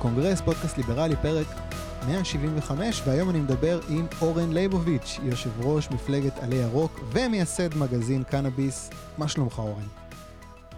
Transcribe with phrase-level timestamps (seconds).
[0.00, 1.46] הקונגרס, פודקאסט ליברלי, פרק
[2.06, 8.90] 175, והיום אני מדבר עם אורן ליבוביץ', יושב ראש מפלגת עלי ירוק ומייסד מגזין קנאביס.
[9.18, 9.86] מה שלומך אורן?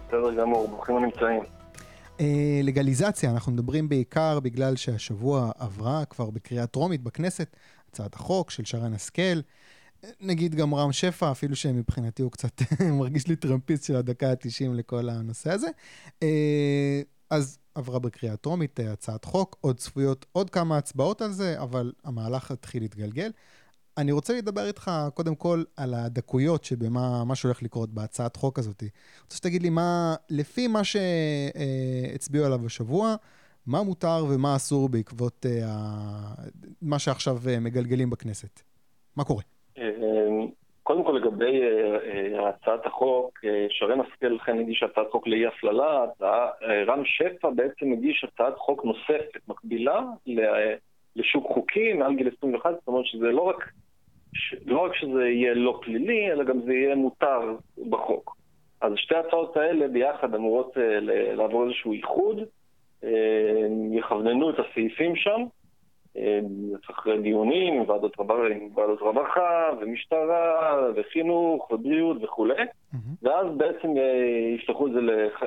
[0.07, 1.43] בסדר גמור, ברוכים הנמצאים.
[2.19, 7.55] אה, לגליזציה, אנחנו מדברים בעיקר בגלל שהשבוע עברה כבר בקריאה טרומית בכנסת
[7.89, 9.39] הצעת החוק של שרן השכל.
[10.21, 12.61] נגיד גם רם שפע, אפילו שמבחינתי הוא קצת
[12.99, 15.67] מרגיש לי טראמפיסט של הדקה ה-90 לכל הנושא הזה.
[16.23, 21.61] אה, אז עברה בקריאה טרומית אה, הצעת חוק, עוד צפויות עוד כמה הצבעות על זה,
[21.61, 23.31] אבל המהלך התחיל להתגלגל.
[23.97, 28.83] אני רוצה לדבר איתך קודם כל על הדקויות שבמה שהולך לקרות בהצעת חוק הזאת.
[28.83, 28.89] אני
[29.23, 33.15] רוצה שתגיד לי מה, לפי מה שהצביעו עליו השבוע,
[33.65, 35.65] מה מותר ומה אסור בעקבות uh,
[36.81, 38.61] מה שעכשיו מגלגלים בכנסת?
[39.15, 39.43] מה קורה?
[41.33, 46.05] לגבי uh, הצעת החוק, uh, שרן השכל לכן הגיש הצעת חוק לאי הפללה,
[46.87, 50.01] רם שפע בעצם הגיש הצעת חוק נוספת, מקבילה
[51.15, 53.69] לשוק חוקי מעל גיל 21, זאת אומרת שזה לא רק,
[54.65, 57.55] לא רק שזה יהיה לא פלילי, אלא גם זה יהיה מותר
[57.89, 58.35] בחוק.
[58.81, 60.71] אז שתי ההצעות האלה ביחד אמורות
[61.35, 62.39] לעבור איזשהו איחוד,
[63.91, 65.41] יכווננו את הסעיפים שם.
[66.91, 72.97] אחרי דיונים עם ועדות, עם ועדות רווחה ומשטרה וחינוך ובריאות וכולי, mm-hmm.
[73.21, 74.99] ואז בעצם אה, יפתחו את זה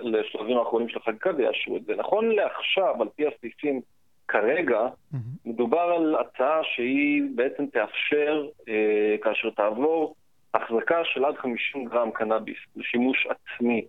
[0.03, 1.95] לשלבים האחרונים של החקיקה ויאשרו את זה.
[1.97, 3.81] נכון לעכשיו, על פי הסעיפים
[4.29, 5.17] כרגע, mm-hmm.
[5.45, 10.15] מדובר על הצעה שהיא בעצם תאפשר, אה, כאשר תעבור,
[10.55, 13.85] החזקה של עד 50 גרם קנאביס לשימוש עצמי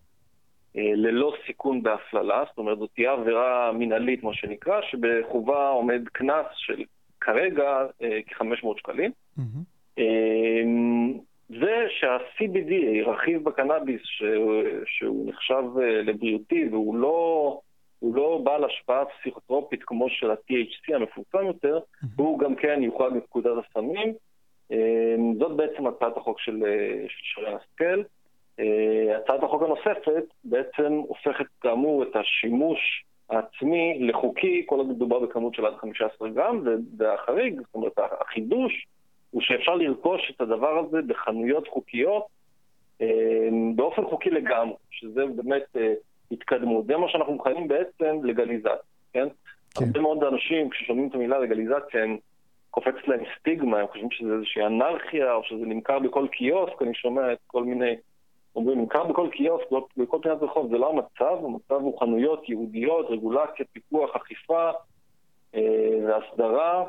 [0.75, 6.83] ללא סיכון בהפללה, זאת אומרת זאת תהיה עבירה מינהלית מה שנקרא, שבחובה עומד קנס של
[7.21, 9.11] כרגע אה, כ-500 שקלים.
[9.39, 10.01] Mm-hmm.
[11.49, 12.73] זה שה-CBD,
[13.05, 15.63] רכיב בקנאביס שהוא, שהוא נחשב
[16.03, 17.59] לבריאותי והוא לא,
[18.01, 22.07] לא בעל השפעה פסיכוטרופית כמו של ה-THC המפורסם יותר, mm-hmm.
[22.15, 24.13] הוא גם כן יוחרג מפקודת הסמים.
[25.39, 26.63] זאת בעצם הצעת החוק של,
[27.07, 28.01] של שרן השכל.
[28.59, 35.53] אה, הצעת החוק הנוספת בעצם הופכת כאמור את השימוש העצמי לחוקי, כל עוד מדובר בכמות
[35.53, 36.63] של עד 15 גרם,
[36.97, 38.87] והחריג, זאת אומרת החידוש,
[39.31, 42.23] הוא שאפשר לרכוש את הדבר הזה בחנויות חוקיות
[43.01, 45.93] אה, באופן חוקי לגמרי, שזה באמת אה,
[46.31, 46.85] התקדמות.
[46.85, 48.71] זה מה שאנחנו מכנים בעצם לגליזציה,
[49.13, 49.27] כן?
[49.75, 49.85] כן.
[49.85, 52.17] הרבה מאוד אנשים, כששומעים את המילה לגליזציה, הם
[52.71, 57.33] קופצת להם סטיגמה, הם חושבים שזה איזושהי אנרכיה, או שזה נמכר בכל קיוסק, אני שומע
[57.33, 57.95] את כל מיני
[58.57, 59.65] אומרים, נמכר בכל קיוסק,
[59.97, 64.69] בכל פינת רחוב, זה לא המצב, המצב הוא חנויות ייעודיות, רגולציה, פיקוח, אכיפה
[65.55, 65.61] אה,
[66.07, 66.83] והסדרה,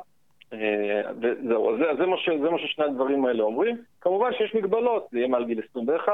[0.53, 3.77] אה, וזהו, זה, זה, מה ש, זה מה ששני הדברים האלה אומרים.
[4.01, 6.13] כמובן שיש מגבלות, זה יהיה מעל גיל 21,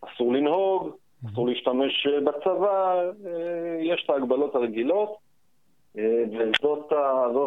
[0.00, 0.90] אסור לנהוג,
[1.32, 3.02] אסור להשתמש אה, בצבא,
[3.80, 5.16] יש את ההגבלות הרגילות,
[6.32, 6.92] וזאת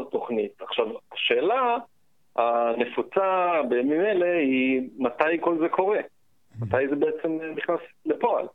[0.07, 0.61] התוכנית.
[0.61, 1.77] עכשיו, השאלה
[2.35, 5.99] הנפוצה בימים אלה היא מתי כל זה קורה.
[6.61, 8.45] מתי זה בעצם נכנס לפועל.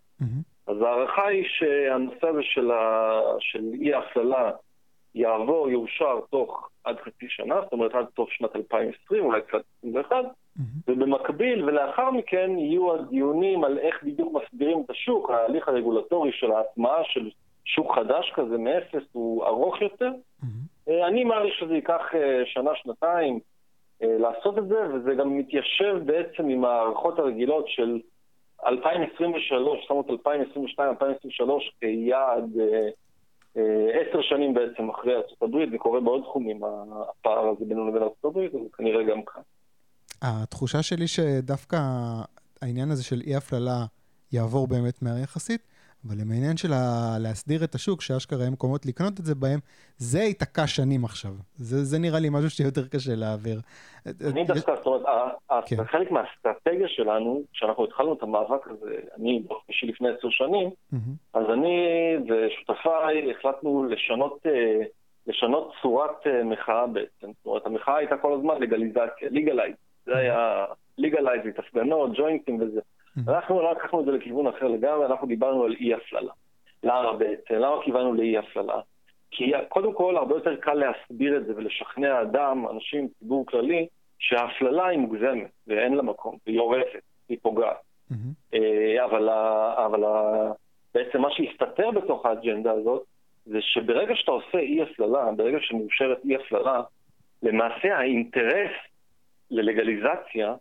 [0.67, 3.21] אז ההערכה היא שהנושא הזה של, ה...
[3.41, 4.51] של אי ההפללה
[5.15, 10.17] יעבור, יאושר תוך עד חצי שנה, זאת אומרת עד סוף שנת 2020, אולי קצת 21,
[10.89, 17.05] ובמקביל ולאחר מכן יהיו הדיונים על איך בדיוק מסבירים את השוק, ההליך הרגולטורי של ההטמעה
[17.05, 17.31] של
[17.65, 20.11] שוק חדש כזה מאפס הוא ארוך יותר.
[20.89, 23.41] אני מעריך שזה ייקח אה, שנה, שנתיים.
[24.03, 28.01] אה, לעשות את זה, וזה גם מתיישב בעצם עם ההערכות הרגילות של
[28.67, 30.07] 2023, זאת אומרת
[31.39, 31.43] 2022-2023
[31.81, 32.89] כיעד אה,
[33.57, 38.39] אה, עשר שנים בעצם אחרי ארה"ב, זה קורה בעוד תחומים, הפער הזה בינינו לבין ארה"ב,
[38.53, 39.43] זה כנראה גם כאן.
[40.23, 41.77] התחושה שלי שדווקא
[42.63, 43.85] העניין הזה של אי הפללה
[44.33, 45.63] יעבור באמת מהר יחסית,
[46.07, 46.69] אבל עם העניין של
[47.21, 49.59] להסדיר את השוק, שאשכרה יהיה מקומות לקנות את זה בהם,
[49.97, 51.31] זה ייתקע שנים עכשיו.
[51.55, 53.61] זה, זה נראה לי משהו שיותר קשה להעביר.
[54.07, 55.05] אני דווקא, זאת אומרת,
[55.67, 55.85] כן.
[55.85, 60.71] חלק מהאסטרטגיה שלנו, כשאנחנו התחלנו את המאבק הזה, אני באופן אישי לפני עשר שנים,
[61.35, 61.77] אז אני
[62.29, 64.83] ושותפיי החלטנו לשנות, אה,
[65.27, 67.33] לשנות צורת אה, מחאה בעצם.
[67.37, 69.75] זאת אומרת, המחאה הייתה כל הזמן לגליזציה, ליגלייז.
[70.07, 70.65] זה היה
[70.99, 72.81] ליגלייז, הפגנות, ג'וינטים וזה.
[73.29, 76.33] אנחנו לא לקחנו את זה לכיוון אחר לגמרי, אנחנו דיברנו על אי הפללה.
[76.83, 77.55] למה בעצם?
[77.55, 78.81] למה כיוונו לאי הפללה?
[79.31, 83.87] כי קודם כל, הרבה יותר קל להסביר את זה ולשכנע אדם, אנשים, ציבור כללי,
[84.19, 87.77] שההפללה היא מוגזמת ואין לה מקום, והיא הורסת, היא פוגעת.
[88.13, 88.57] Mm-hmm.
[89.05, 89.29] אבל,
[89.77, 90.05] אבל
[90.95, 93.03] בעצם מה שהסתתר בתוך האג'נדה הזאת,
[93.47, 96.83] זה שברגע שאתה עושה אי הפללה, ברגע שמאושרת אי הפללה,
[97.43, 98.71] למעשה האינטרס
[99.51, 100.55] ללגליזציה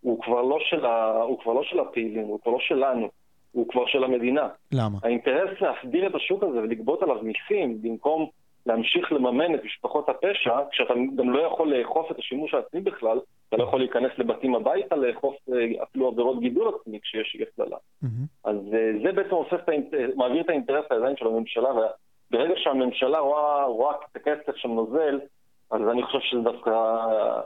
[0.00, 1.22] הוא כבר לא של, ה...
[1.22, 3.08] הוא כבר לא של הפעילים, הוא כבר לא שלנו,
[3.52, 4.48] הוא כבר של המדינה.
[4.72, 4.98] למה?
[5.02, 8.26] האינטרס להסדיר את השוק הזה ולגבות עליו מיסים במקום
[8.66, 13.18] להמשיך לממן את משפחות הפשע, כשאתה גם לא יכול לאכוף את השימוש העצמי בכלל,
[13.48, 17.76] אתה לא יכול להיכנס לבתים הביתה, לאכוף אה, אפילו עבירות גידול עצמי כשיש אי הפללה.
[17.76, 18.06] Mm-hmm.
[18.44, 19.60] אז אה, זה בעצם הופך,
[20.16, 25.20] מעביר את האינטרס לידיים של הממשלה, וברגע שהממשלה רואה, רואה את הכסף שם נוזל,
[25.70, 26.70] אז אני חושב שזה דווקא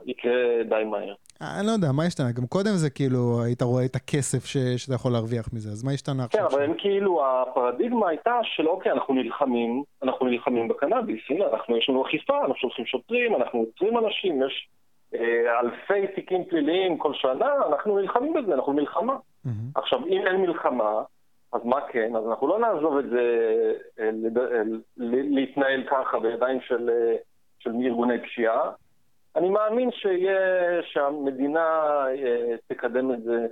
[0.06, 1.14] יקרה די מהר.
[1.40, 2.32] אני לא יודע, מה השתנה?
[2.32, 4.56] גם קודם זה כאילו, היית רואה את הכסף ש...
[4.56, 6.48] שאתה יכול להרוויח מזה, אז מה השתנה עכשיו?
[6.48, 11.76] כן, אבל הם כאילו, הפרדיגמה הייתה של אוקיי, אנחנו נלחמים, אנחנו נלחמים בקנאביס, הנה, אנחנו,
[11.76, 14.68] יש לנו אכיפה, אנחנו שולחים שוטרים, אנחנו עוצרים אנשים, יש
[15.14, 19.14] אה, אלפי תיקים פליליים כל שנה, אנחנו נלחמים בזה, אנחנו מלחמה.
[19.14, 19.50] Mm-hmm.
[19.74, 21.02] עכשיו, אם אין מלחמה,
[21.52, 22.16] אז מה כן?
[22.16, 23.22] אז אנחנו לא נעזוב את זה
[24.00, 24.62] אה, אה,
[24.96, 26.90] להתנהל ככה בידיים של...
[26.90, 27.16] אה,
[27.64, 28.70] של ארגוני פשיעה.
[29.36, 30.38] אני מאמין שיהיה,
[30.82, 33.46] שהמדינה אה, תקדם את זה,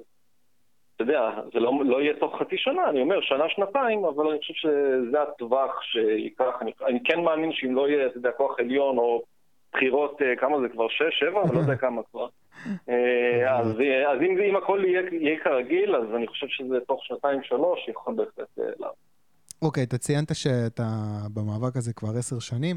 [0.96, 4.38] אתה יודע, זה לא, לא יהיה תוך חצי שנה, אני אומר שנה, שנתיים, אבל אני
[4.38, 6.54] חושב שזה הטווח שייקח.
[6.60, 9.22] אני, אני כן מאמין שאם לא יהיה, אתה יודע, כוח עליון או
[9.72, 10.88] בחירות, אה, כמה זה כבר?
[10.88, 11.42] שש, שבע?
[11.42, 12.28] אני לא יודע כמה כבר.
[12.88, 13.66] אה, אז,
[14.12, 18.14] אז אם, אם הכל יהיה, יהיה כרגיל, אז אני חושב שזה תוך שנתיים, שלוש, יכול
[18.14, 18.96] בהחלט לעבור.
[19.62, 20.82] אוקיי, אתה ציינת שאתה
[21.34, 22.76] במאבק הזה כבר עשר שנים.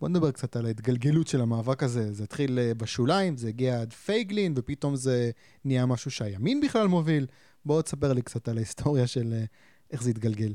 [0.00, 2.12] בוא נדבר קצת על ההתגלגלות של המאבק הזה.
[2.12, 5.30] זה התחיל אה, בשוליים, זה הגיע עד פייגלין, ופתאום זה
[5.64, 7.26] נהיה משהו שהימין בכלל מוביל.
[7.64, 9.44] בוא תספר לי קצת על ההיסטוריה של אה,
[9.92, 10.52] איך זה התגלגל.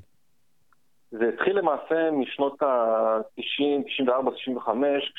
[1.12, 5.14] זה התחיל למעשה משנות ה-90, 94, 95,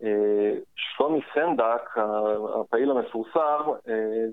[0.00, 1.98] כששלומי סנדק,
[2.60, 3.60] הפעיל המפורסם,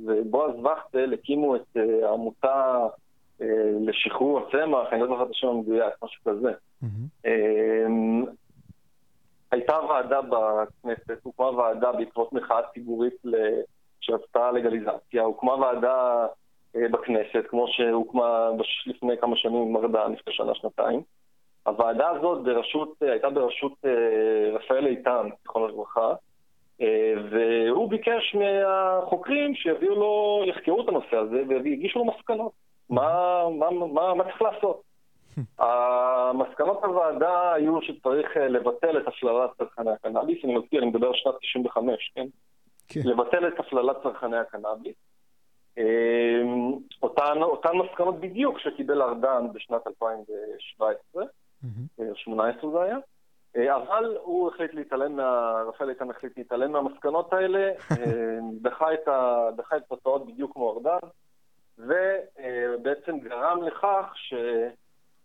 [0.06, 2.88] ובועז וכטל הקימו את העמותה
[3.82, 6.52] לשחרור הצמח, אני לא זוכר את השם המדויק, משהו כזה.
[7.26, 8.26] אמ,
[9.52, 13.14] הייתה ועדה בכנסת, הוקמה ועדה בעקבות מחאה ציבורית
[14.02, 16.26] שעשתה לגליזציה, הוקמה ועדה
[16.76, 18.50] אה, בכנסת, כמו שהוקמה
[18.86, 21.02] לפני כמה שנים עם ארדן, לפני שנה-שנתיים.
[21.64, 26.14] הוועדה הזאת בראשות, אה, הייתה בראשות אה, רפאל איתן, זיכרונו לברכה,
[27.32, 32.52] והוא ביקש מהחוקרים שיביאו לו, יחקרו את הנושא הזה ויגישו לו מסקנות.
[32.90, 34.82] מה, מה, מה, מה צריך לעשות?
[35.60, 41.14] המסקנות הוועדה היו שצריך אה, לבטל את הפללת צרכני הקנאביס, אני מזכיר, אני מדבר על
[41.16, 42.26] שנת 95, כן?
[42.88, 43.02] כן.
[43.04, 44.96] לבטל את הפללת צרכני הקנאביס.
[45.78, 46.74] אמ,
[47.04, 51.24] אותן, אותן מסקנות בדיוק שקיבל ארדן בשנת 2017,
[52.00, 52.98] 2018 זה היה,
[53.58, 55.62] אה, אבל הוא החליט להתעלם, מה...
[55.68, 58.40] רפאל איתן החליט להתעלם מהמסקנות האלה, אה.
[58.62, 58.94] דחה
[59.78, 61.08] את התוצאות בדיוק כמו ארדן,
[61.78, 64.34] ובעצם גרם לכך ש...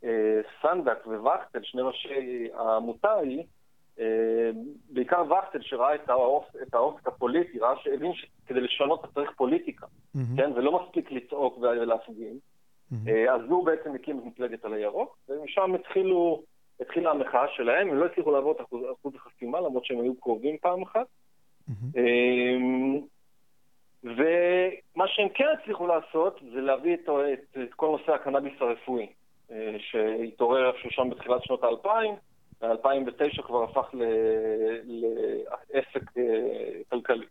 [0.04, 3.42] אה, סנדק ווכטל, שני ראשי העמותה היא,
[4.00, 4.50] אה,
[4.90, 9.86] בעיקר וכטל שראה את האופק, את האופק הפוליטי, ראה שהבין שכדי לשנות אתה צריך פוליטיקה,
[9.86, 10.36] mm-hmm.
[10.36, 10.50] כן?
[10.54, 12.38] ולא מספיק לצעוק ולהפגין.
[12.92, 13.30] Mm-hmm.
[13.30, 16.42] אז הוא בעצם הקים את מפלגת על הירוק, ומשם התחילו,
[16.80, 20.56] התחילה המחאה שלהם, הם לא הצליחו לעבור את אחוז, אחוז החסימה, למרות שהם היו קרובים
[20.60, 21.06] פעם אחת.
[21.68, 21.98] Mm-hmm.
[24.04, 29.06] ומה שהם כן הצליחו לעשות זה להביא את, את, את כל נושא הקנאביס הרפואי.
[29.52, 32.14] אה, שהתעורר איפשהו שם בתחילת שנות האלפיים,
[32.60, 33.94] ב-2009 כבר הפך
[34.84, 36.22] לעסק אה,
[36.88, 37.26] כלכלי.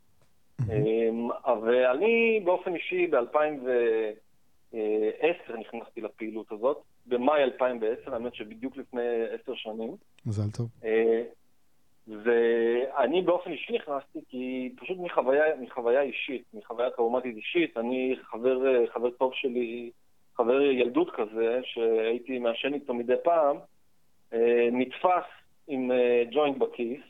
[1.63, 4.77] ואני באופן אישי ב-2010
[5.59, 9.95] נכנסתי לפעילות הזאת, במאי 2010, האמת שבדיוק לפני עשר שנים.
[10.25, 10.67] מזל טוב.
[12.07, 19.09] ואני באופן אישי נכנסתי כי פשוט מחוויה, מחוויה אישית, מחוויה טראומטית אישית, אני חבר, חבר
[19.09, 19.91] טוב שלי
[20.39, 23.57] חבר ילדות כזה, שהייתי מעשן איתו מדי פעם,
[24.33, 25.29] אה, נתפס
[25.67, 27.01] עם אה, ג'וינט בכיס.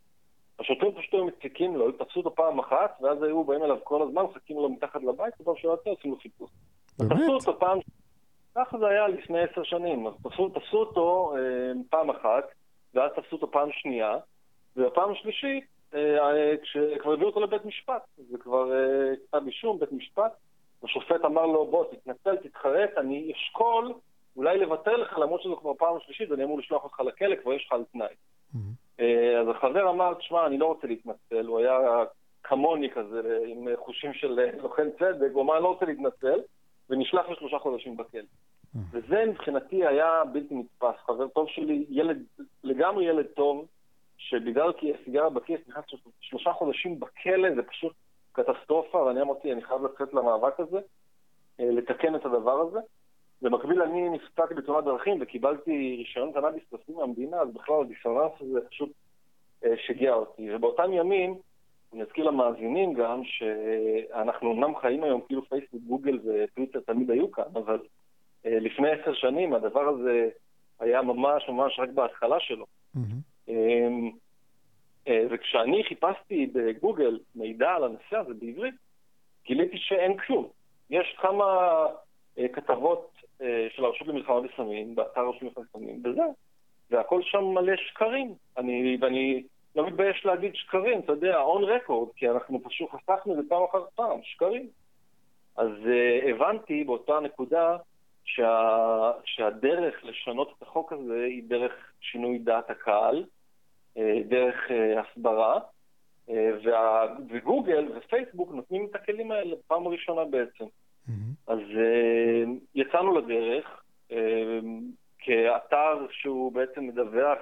[0.59, 4.21] השוטרים פשוט היו מציקים לו, תפסו אותו פעם אחת, ואז היו באים אליו כל הזמן,
[4.23, 6.49] מחכים לו מתחת לבית, ופעם שהוא יוצא עושים לו חיפוש.
[6.95, 7.79] תפסו אותו פעם,
[8.55, 12.43] ככה זה היה לפני עשר שנים, אז תפסו, תפסו אותו אה, פעם אחת,
[12.93, 14.17] ואז תפסו אותו פעם שנייה,
[14.77, 15.65] ובפעם השלישית,
[16.61, 18.71] כשכבר הביאו אותו לבית משפט, זה כבר
[19.27, 20.31] כתב אישום, בית משפט,
[20.83, 23.93] השופט אמר לו, בוא, תתנצל, תתחרט, אני אשקול
[24.35, 27.65] אולי לוותר לך, למרות שזו כבר פעם שלישית ואני אמור לשלוח אותך לכלא, כבר יש
[27.65, 28.07] לך על תנאי.
[28.07, 29.01] Mm-hmm.
[29.41, 31.79] אז החבר אמר, תשמע, אני לא רוצה להתנצל, הוא היה
[32.43, 36.39] כמוני כזה, עם חושים של אה, לוחם צדק, הוא אמר, אני לא רוצה להתנצל,
[36.89, 38.21] ונשלח לשלושה חודשים בכלא.
[38.21, 38.79] Mm-hmm.
[38.91, 40.95] וזה מבחינתי היה בלתי נתפס.
[41.05, 42.23] חבר טוב שלי, ילד,
[42.63, 43.65] לגמרי ילד טוב,
[44.19, 45.85] שבגלל כי הסיגריה בכיס נכנס
[46.21, 47.93] שלושה חודשים בכלא, זה פשוט
[48.31, 50.79] קטסטרופה, ואני אמרתי, אני חייב לצאת למאבק הזה,
[51.59, 52.79] אה, לתקן את הדבר הזה.
[53.41, 58.89] במקביל אני נפצעתי בתאונת דרכים וקיבלתי רישיון קנאביס לשים מהמדינה, אז בכלל הדיסוננס הזה פשוט
[59.65, 60.55] אה, שיגע אותי.
[60.55, 61.35] ובאותם ימים,
[61.93, 67.43] אני אזכיר למאזינים גם, שאנחנו אמנם חיים היום כאילו פייסבוק, גוגל וטוויטר תמיד היו כאן,
[67.53, 67.79] אבל
[68.45, 70.29] אה, לפני עשר שנים הדבר הזה
[70.79, 72.65] היה ממש ממש רק בהתחלה שלו.
[73.49, 74.11] מהמם.
[75.07, 78.75] אה, וכשאני חיפשתי בגוגל מידע על הנושא הזה בעברית,
[79.45, 80.47] גיליתי שאין כלום.
[80.89, 81.45] יש כמה
[82.39, 86.23] אה, כתבות אה, של הרשות למלחמה בסמים, באתר הרשות למלחמה בסמים, וזה,
[86.91, 88.33] והכל שם מלא שקרים.
[88.57, 89.43] אני, ואני
[89.75, 93.63] לא מתבייש להגיד שקרים, אתה יודע, on record, כי אנחנו פשוט חסכנו את זה פעם
[93.69, 94.67] אחר פעם, שקרים.
[95.57, 95.71] אז
[96.29, 97.77] הבנתי באותה נקודה
[98.23, 103.25] שה, שהדרך לשנות את החוק הזה היא דרך שינוי דעת הקהל,
[104.29, 105.59] דרך אה, הסברה,
[106.29, 110.65] אה, וה, וגוגל ופייסבוק נותנים את הכלים האלה פעם ראשונה בעצם.
[111.07, 111.33] מהמם.
[111.47, 112.43] אז אה,
[112.75, 114.59] יצאנו לדרך אה,
[115.19, 117.37] כאתר שהוא בעצם מדווח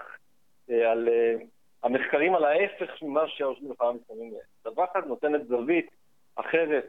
[0.70, 1.36] אה, על אה,
[1.84, 4.34] המחקרים על ההפך ממה שהרשות למלחמה בסמים
[4.66, 5.90] מדווחת, נותנת זווית
[6.36, 6.86] אחרת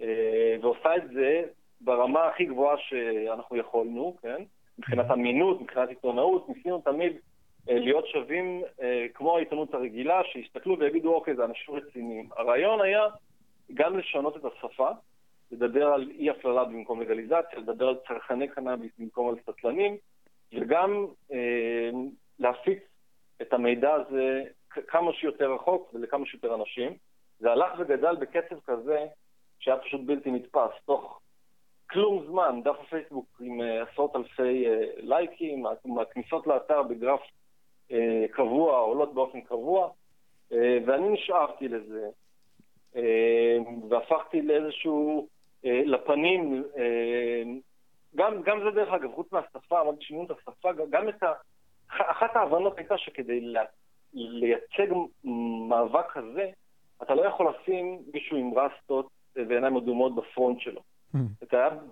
[0.00, 1.42] אה, ועושה את זה
[1.80, 4.42] ברמה הכי גבוהה שאנחנו יכולנו, כן?
[4.78, 7.18] מבחינת אמינות, מבחינת עיתונאות, ניסינו תמיד אה,
[7.68, 12.28] להיות שווים אה, כמו העיתונות הרגילה, שיסתכלו ויגידו, אוקיי, זה אנשים רציניים.
[12.36, 13.06] הרעיון היה
[13.74, 14.90] גם לשנות את השפה,
[15.52, 19.96] לדבר על אי הפללה במקום לגליזציה, לדבר על צרכני קנאביס במקום על סטלנים,
[20.52, 21.90] וגם אה,
[22.38, 22.82] להפיץ
[23.42, 24.42] את המידע הזה
[24.86, 26.96] כמה שיותר רחוק ולכמה שיותר אנשים.
[27.38, 29.06] זה הלך וגדל בקצב כזה
[29.58, 30.70] שהיה פשוט בלתי נתפס.
[30.84, 31.20] תוך
[31.90, 35.64] כלום זמן, דף הפייסבוק עם אה, עשרות אלפי אה, לייקים,
[36.00, 37.26] הכניסות לאתר בגרף אה,
[38.30, 39.88] קבוע, עולות באופן קבוע,
[40.52, 42.08] אה, ואני נשארתי לזה,
[42.96, 43.56] אה,
[43.88, 45.28] והפכתי לאיזשהו,
[45.64, 47.42] אה, לפנים, אה,
[48.16, 51.32] גם, גם זה דרך אגב, חוץ מהשפה, אמרתי שינו את השפה, גם, את ה...
[51.90, 53.62] אח- אחת ההבנות הייתה שכדי לה,
[54.14, 54.92] לייצג
[55.68, 56.50] מאבק כזה,
[57.02, 60.80] אתה לא יכול לשים מישהו עם רסטות ועיניים אדומות בפרונט שלו.
[61.14, 61.26] מהמם.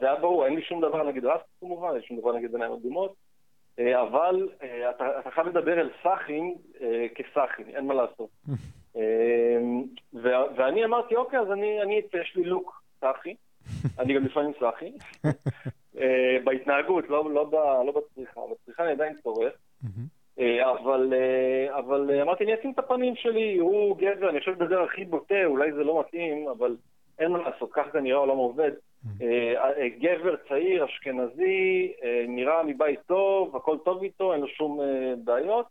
[0.01, 2.53] זה היה, ברור, אין לי שום דבר נגד רסטות כמובן, אין לי שום דבר נגד
[2.55, 3.24] עיניים אדומות, אה,
[3.79, 8.29] אבל אה, אתה, אתה חייב לדבר אל סאחים אה, כסאחים, אין מה לעשות.
[8.97, 9.59] אה,
[10.57, 13.35] ואני אמרתי, אוקיי, אז אני, אני יש לי לוק סאחי,
[13.99, 14.93] אני גם לפעמים סאחי,
[16.01, 17.51] אה, בהתנהגות, לא, לא,
[17.87, 19.53] לא בצריכה, בצריכה אני עדיין צורך.
[20.39, 24.63] אה, אבל, אה, אבל אה, אמרתי, אני אשים את הפנים שלי, הוא גבר, אני חושב
[24.63, 26.77] לדבר הכי בוטה, אולי זה לא מתאים, אבל
[27.19, 28.73] אין מה לעשות, כך זה נראה העולם עובד.
[29.23, 34.81] אה, אה, גבר צעיר, אשכנזי, אה, נראה מבית טוב, הכל טוב איתו, אין לו שום
[35.25, 35.67] בעיות,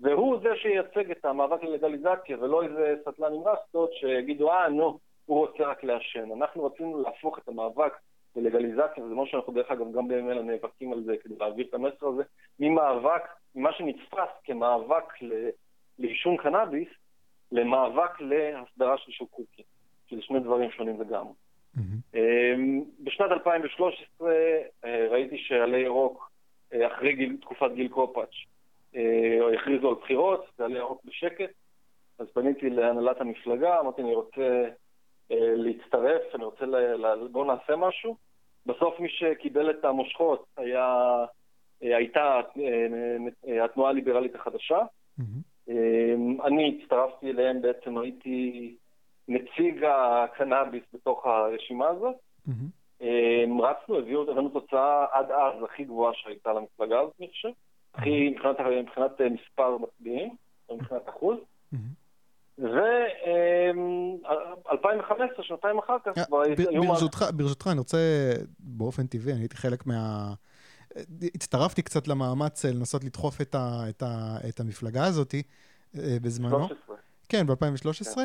[0.00, 5.38] והוא זה שייצג את המאבק ללגליזציה, ולא איזה סטלן עם רסטות שיגידו, אה, נו, הוא
[5.38, 6.28] רוצה רק לעשן.
[6.36, 7.92] אנחנו רצינו להפוך את המאבק
[8.36, 11.74] ללגליזציה, וזה משהו שאנחנו דרך אגב גם בימים אלה נאבקים על זה כדי להעביר את
[11.74, 12.22] המסר הזה,
[12.60, 13.22] ממאבק,
[13.54, 15.12] ממה שנתפס כמאבק
[15.98, 16.88] לעישון קנאביס,
[17.52, 19.62] למאבק להסדרה של שוק חוקי,
[20.14, 21.32] שזה שני דברים שונים לגמרי.
[22.14, 24.32] אמ, בשנת 2013
[24.84, 26.30] אה, ראיתי שעלי ירוק,
[26.72, 28.34] אה, אחרי גיל, תקופת גיל קופאץ',
[28.96, 31.50] אה, הכריזו על בחירות, ועלי ירוק בשקט,
[32.18, 34.68] אז פניתי להנהלת המפלגה, אמרתי, אני רוצה
[35.30, 37.28] להצטרף, אני רוצה, ל...
[37.28, 38.16] בואו נעשה משהו.
[38.66, 41.16] בסוף מי שקיבל את המושכות היה,
[41.80, 42.40] הייתה
[43.64, 44.78] התנועה הליברלית החדשה.
[45.68, 48.74] אמ, אני הצטרפתי אליהם, בעצם הייתי
[49.28, 52.14] נציג הקנאביס בתוך הרשימה הזאת.
[53.00, 57.48] אמ, רצנו, הביאו, הבאנו תוצאה עד אז הכי גבוהה שהייתה למפלגה הזאת, אני חושב.
[57.94, 60.36] הכי, מבחינת, מבחינת אה, מספר מצביעים,
[60.68, 61.38] או מבחינת אחוז.
[61.72, 62.04] מהמם.
[62.58, 66.56] ו-2015, שנתיים אחר כך, אה, כבר היו...
[67.36, 67.98] ברשותך, אני רוצה,
[68.58, 70.34] באופן טבעי, אני הייתי חלק מה...
[71.34, 75.40] הצטרפתי קצת למאמץ לנסות לדחוף את, ה, את, ה, את המפלגה הזאת אה,
[76.22, 76.68] בזמנו.
[76.68, 76.96] 13.
[77.28, 78.18] כן, ב-2013.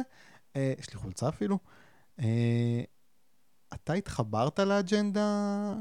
[0.56, 1.58] אה, יש לי חולצה אפילו.
[2.20, 2.82] אה,
[3.74, 5.30] אתה התחברת לאג'נדה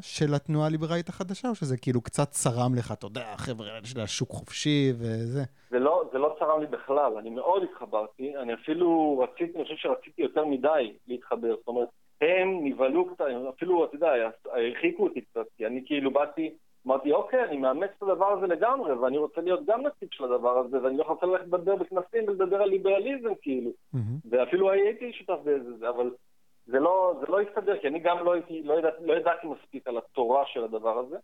[0.00, 4.30] של התנועה הליברלית החדשה, או שזה כאילו קצת צרם לך, אתה יודע, חבר'ה, של השוק
[4.30, 5.42] חופשי וזה?
[5.70, 9.76] זה לא, זה לא צרם לי בכלל, אני מאוד התחברתי, אני אפילו רציתי, אני חושב
[9.76, 11.88] שרציתי יותר מדי להתחבר, זאת אומרת,
[12.20, 13.24] הם נבהלו קצת,
[13.56, 14.12] אפילו, אתה יודע,
[14.44, 16.54] הרחיקו אותי קצת, כי אני כאילו באתי,
[16.88, 20.58] אמרתי, אוקיי, אני מאמץ את הדבר הזה לגמרי, ואני רוצה להיות גם נציג של הדבר
[20.58, 24.18] הזה, ואני לא רוצה ללכת לדבר בכנסים ולדבר על ליברליזם, כאילו, מהמם.
[24.30, 26.10] ואפילו הייתי שותף באיזה, אבל
[26.66, 29.88] זה לא, זה לא הסתדר, כי אני גם לא, הייתי, לא, ידע, לא ידעתי מספיק
[29.88, 31.16] על התורה של הדבר הזה.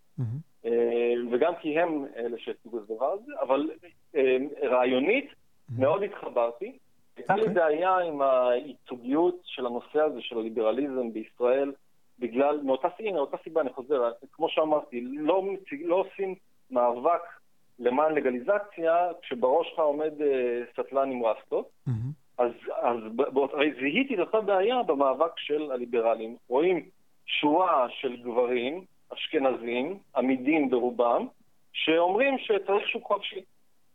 [0.64, 3.70] אה, וגם כי הם אלה שהציגו את הדבר הזה, אבל
[4.16, 5.28] אה, רעיונית
[5.78, 6.78] מאוד התחברתי.
[7.16, 7.54] הייתה לי אוקיי.
[7.54, 11.72] בעיה עם הייצוגיות של הנושא הזה של הליברליזם בישראל,
[12.18, 15.42] בגלל, מאותה סיבה, מאותה סיבה אני חוזר, כמו שאמרתי, לא,
[15.84, 16.34] לא עושים
[16.70, 17.22] מאבק
[17.78, 21.68] למען לגליזציה כשבראש שלך עומד אה, סטלן עם רסטות.
[21.86, 22.24] מהמם.
[22.38, 22.50] אז,
[22.82, 22.96] אז
[23.52, 26.36] הרי זיהיתי את אותה בעיה במאבק של הליברלים.
[26.48, 26.88] רואים
[27.26, 31.26] שורה של גברים אשכנזים, עמידים ברובם,
[31.72, 33.40] שאומרים שצריך שוק חופשי.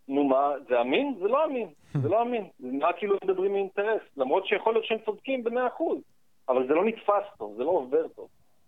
[0.07, 1.15] נו מה, זה אמין?
[1.19, 1.67] זה לא אמין,
[2.01, 2.47] זה לא אמין.
[2.59, 5.99] זה נראה כאילו מדברים מאינטרס, למרות שיכול להיות שהם צודקים במאה אחוז,
[6.49, 8.27] אבל זה לא נתפס טוב, זה לא עובר טוב.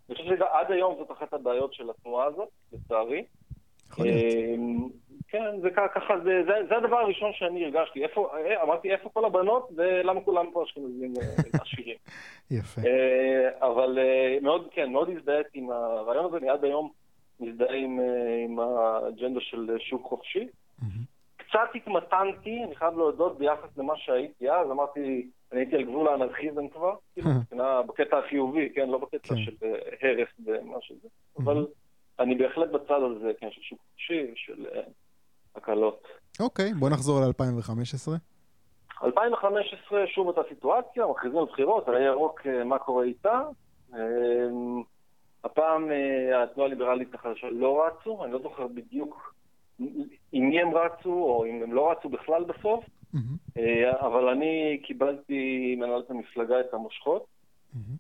[0.10, 3.26] אני חושב שעד היום זאת אחת הבעיות של התנועה הזאת, לצערי.
[4.00, 4.88] אמ,
[5.28, 8.04] כן, זה ככה, זה, זה, זה הדבר הראשון שאני הרגשתי.
[8.04, 11.96] איפה, אה, אמרתי, איפה כל הבנות ולמה כולם פה אשכנזים אה, עשירים.
[12.52, 12.82] יפה.
[12.82, 13.98] אה, אבל
[14.42, 16.92] מאוד, כן, מאוד הזדהיתי עם הרעיון הזה, אני עד היום
[17.40, 18.00] מזדהה עם,
[18.44, 20.48] עם האג'נדה של שוק חופשי.
[21.38, 26.68] קצת התמתנתי, אני חייב להודות, ביחס למה שהייתי אז, אמרתי, אני הייתי על גבול האנרכיזם
[26.68, 27.30] כבר, כאילו,
[27.88, 29.38] בקטע החיובי, כן, לא בקטע כן.
[29.38, 29.56] של
[30.02, 31.08] הרס ומה שזה,
[31.44, 31.68] אבל
[32.20, 34.66] אני בהחלט בצד הזה, כן, של שוק חופשי, של
[35.56, 36.08] הקלות.
[36.40, 38.12] אוקיי, בוא נחזור ל-2015.
[39.04, 43.42] 2015, שוב אותה סיטואציה, מכריזים על בחירות, על הירוק, אה, מה קורה איתה.
[43.94, 44.84] אמ,
[45.44, 49.34] הפעם אה, התנועה הליברלית החדשה לא רצו, אני לא זוכר בדיוק
[50.34, 52.90] מי הם רצו, או אם הם לא רצו בכלל בסוף, אה,
[54.00, 57.26] אבל אני קיבלתי מנהלת המפלגה את המושכות.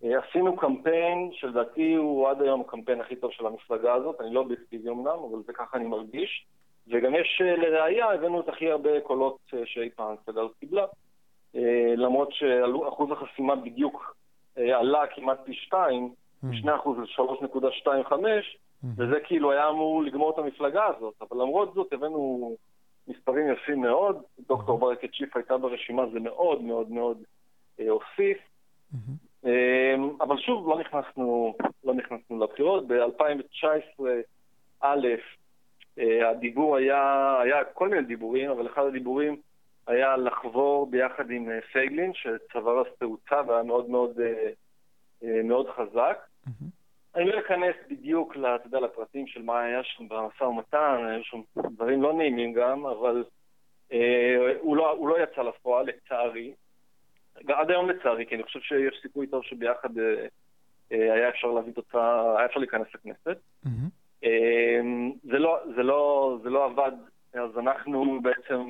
[0.03, 4.89] עשינו קמפיין שלדעתי הוא עד היום הקמפיין הכי טוב של המפלגה הזאת, אני לא אובייקטיבי
[4.89, 6.45] אמנם, אבל זה ככה אני מרגיש.
[6.87, 10.85] וגם יש, אה, לראייה, הבאנו את הכי הרבה קולות אה, שאי פעם סגל קיבלה,
[11.55, 14.15] אה, למרות שאחוז החסימה בדיוק
[14.55, 16.13] עלה כמעט פי שתיים,
[16.43, 18.13] מ-2% ל-3.25,
[18.97, 22.55] וזה כאילו היה אמור לגמור את המפלגה הזאת, אבל למרות זאת הבאנו
[23.07, 27.17] מספרים יפים מאוד, דוקטור ברקת שיף הייתה ברשימה, זה מאוד מאוד מאוד
[27.89, 28.37] הוסיף.
[30.21, 32.87] אבל שוב, לא נכנסנו, לא נכנסנו לבחירות.
[32.87, 34.03] ב-2019,
[34.81, 35.07] א',
[35.99, 39.41] אה, הדיבור היה, היה כל מיני דיבורים, אבל אחד הדיבורים
[39.87, 44.19] היה לחבור ביחד עם אה, פייגלין, שצבר אז תאוצה והיה מאוד מאוד,
[45.23, 46.17] אה, מאוד חזק.
[46.47, 46.70] Mm-hmm.
[47.15, 51.41] אני לא אכנס בדיוק, אתה יודע, לפרטים של מה היה שם במשא ומתן, היו שם
[51.57, 53.23] דברים לא נעימים גם, אבל
[53.91, 56.53] אה, הוא, לא, הוא לא יצא לפועל, לצערי.
[57.47, 62.37] עד היום לצערי, כי אני חושב שיש סיכוי טוב שביחד אה, היה אפשר להביא תוצאה,
[62.37, 63.37] היה אפשר להיכנס לכנסת.
[63.65, 63.89] Mm-hmm.
[64.23, 66.91] אמ, זה לא, זה, לא, זה לא עבד,
[67.33, 68.69] אז אנחנו בעצם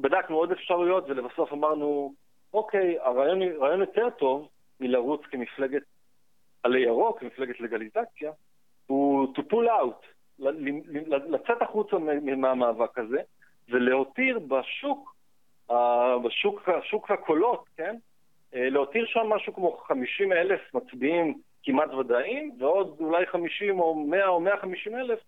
[0.00, 2.14] בדקנו עוד אפשרויות ולבסוף אמרנו,
[2.54, 4.48] אוקיי, הרעיון, הרעיון יותר טוב
[4.80, 5.82] מלרוץ כמפלגת
[6.66, 8.32] עלי ירוק, כמפלגת לגליזציה,
[8.86, 10.06] הוא to pull out,
[11.28, 11.96] לצאת החוצה
[12.36, 13.20] מהמאבק הזה
[13.68, 15.16] ולהותיר בשוק,
[16.24, 17.96] בשוק, בשוק הקולות, כן?
[18.54, 24.28] אה, להותיר שם משהו כמו 50 אלף מצביעים כמעט ודאיים, ועוד אולי 50 או 100
[24.28, 25.18] או 150 אלף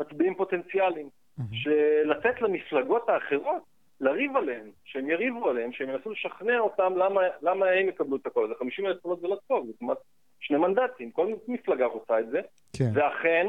[0.00, 1.08] מצביעים פוטנציאליים.
[1.08, 1.42] Mm-hmm.
[1.52, 3.62] שלתת למפלגות האחרות
[4.00, 8.44] לריב עליהם, שהם יריבו עליהם, שהם ינסו לשכנע אותם למה, למה הם יקבלו את הקול
[8.44, 8.54] הזה.
[8.54, 9.98] 50 אלף קולות זה לא טוב, זה כמעט
[10.40, 12.40] שני מנדטים, כל מפלגה רוצה את זה.
[12.78, 12.90] כן.
[12.94, 13.46] ואכן,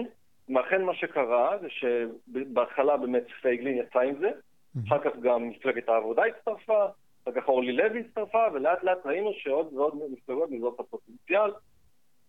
[0.56, 4.80] ואכן מה שקרה זה שבהתחלה באמת פייגלין יצא עם זה, mm-hmm.
[4.88, 6.86] אחר כך גם מפלגת העבודה הצטרפה,
[7.24, 11.52] אחר כך אורלי לוי הצטרפה, ולאט לאט ראינו שעוד ועוד מפלגות מזאת הפוטנציאל.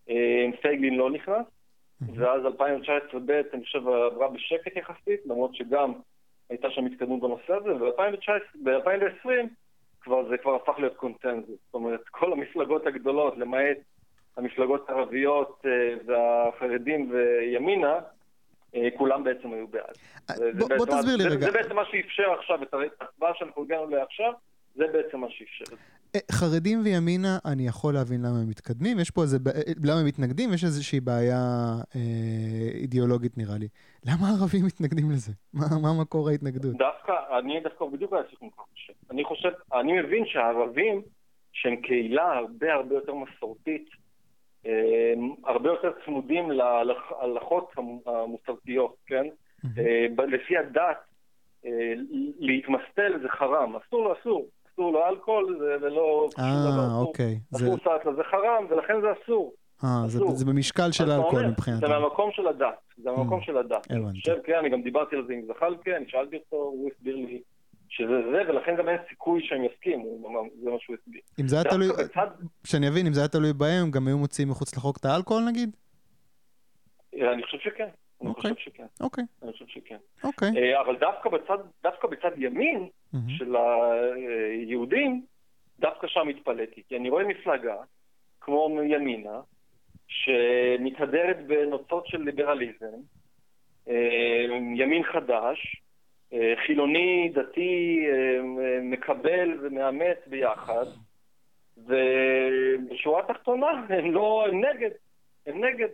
[0.09, 1.45] אה, פייגלין לא נכנס,
[2.15, 5.93] ואז 2019 ב' אני חושב עברה בשקט יחסית, למרות שגם
[6.49, 9.27] הייתה שם התקדמות בנושא הזה, וב-2020
[10.01, 11.59] כבר זה כבר הפך להיות קונצנזוס.
[11.65, 13.77] זאת אומרת, כל המפלגות הגדולות, למעט
[14.37, 17.99] המפלגות הערביות אה, והחרדים וימינה,
[18.75, 19.95] אה, כולם בעצם היו בעד.
[20.57, 21.45] בוא, בוא תסביר לי רגע.
[21.45, 24.33] זה בעצם מה שאפשר עכשיו, את ההצבעה שאנחנו הגענו אליה עכשיו,
[24.75, 25.75] זה בעצם מה שאפשר זה.
[26.15, 30.05] אה, חרדים וימינה, אני יכול להבין למה הם מתקדמים, יש פה איזה, אה, למה הם
[30.05, 31.41] מתנגדים, יש איזושהי בעיה
[31.95, 33.67] אה, אידיאולוגית נראה לי.
[34.05, 35.31] למה הערבים מתנגדים לזה?
[35.53, 36.75] מה, מה מקור ההתנגדות?
[36.77, 38.93] דווקא, אני דווקא בדיוק היה סיכום ככה חושב.
[39.11, 41.01] אני חושב, אני מבין שהערבים,
[41.53, 44.00] שהם קהילה הרבה הרבה יותר מסורתית, אה,
[45.45, 47.71] הרבה יותר צמודים להלכות
[48.05, 49.25] המוסרתיות, כן?
[49.77, 50.97] אה, לפי הדת,
[51.65, 51.93] אה,
[52.39, 54.47] להתמסטל זה חרם, אסור, אסור.
[54.73, 56.87] אסור לו אלכוהול שום דבר.
[56.89, 57.39] אה, אוקיי.
[57.55, 59.53] אסור סטלה זה חרם, ולכן זה אסור.
[59.83, 61.87] אה, זה, זה במשקל של האלכוהול מבחינתו.
[61.87, 62.79] זה מהמקום של הדת.
[62.97, 63.91] זה מהמקום mm, של הדת.
[63.91, 64.19] הבנתי.
[64.19, 67.41] חושב, כן, אני גם דיברתי על זה עם זחאלקה, אני שאלתי אותו, הוא הסביר לי
[67.91, 70.31] שזה זה, ולכן גם אין סיכוי שהם יסכימו,
[70.63, 71.21] זה מה שהוא הסביר.
[71.41, 71.87] אם זה היה תלוי,
[72.63, 75.75] שאני אבין, אם זה היה תלוי בהם, גם היו מוציאים מחוץ לחוק את האלכוהול נגיד?
[77.13, 77.87] אני חושב שכן.
[78.21, 78.53] אני אוקיי.
[78.53, 78.85] חושב שכן.
[79.01, 79.23] אוקיי.
[79.43, 79.97] אני חושב שכן.
[80.23, 80.49] אוקיי.
[80.57, 82.89] אה, אבל דווקא בצד, דווקא בצד ימין
[83.27, 85.25] של היהודים,
[85.79, 86.83] דווקא שם התפלאתי.
[86.87, 87.75] כי אני רואה מפלגה,
[88.41, 89.41] כמו ימינה,
[90.07, 92.97] שמתהדרת בנוצות של ליברליזם,
[93.87, 95.90] אה, ימין חדש, אה,
[96.65, 98.05] חילוני, דתי,
[98.81, 100.85] מקבל ומאמץ ביחד,
[101.77, 103.67] ובשורה התחתונה
[103.97, 104.89] הם לא, הם נגד,
[105.45, 105.87] הם נגד.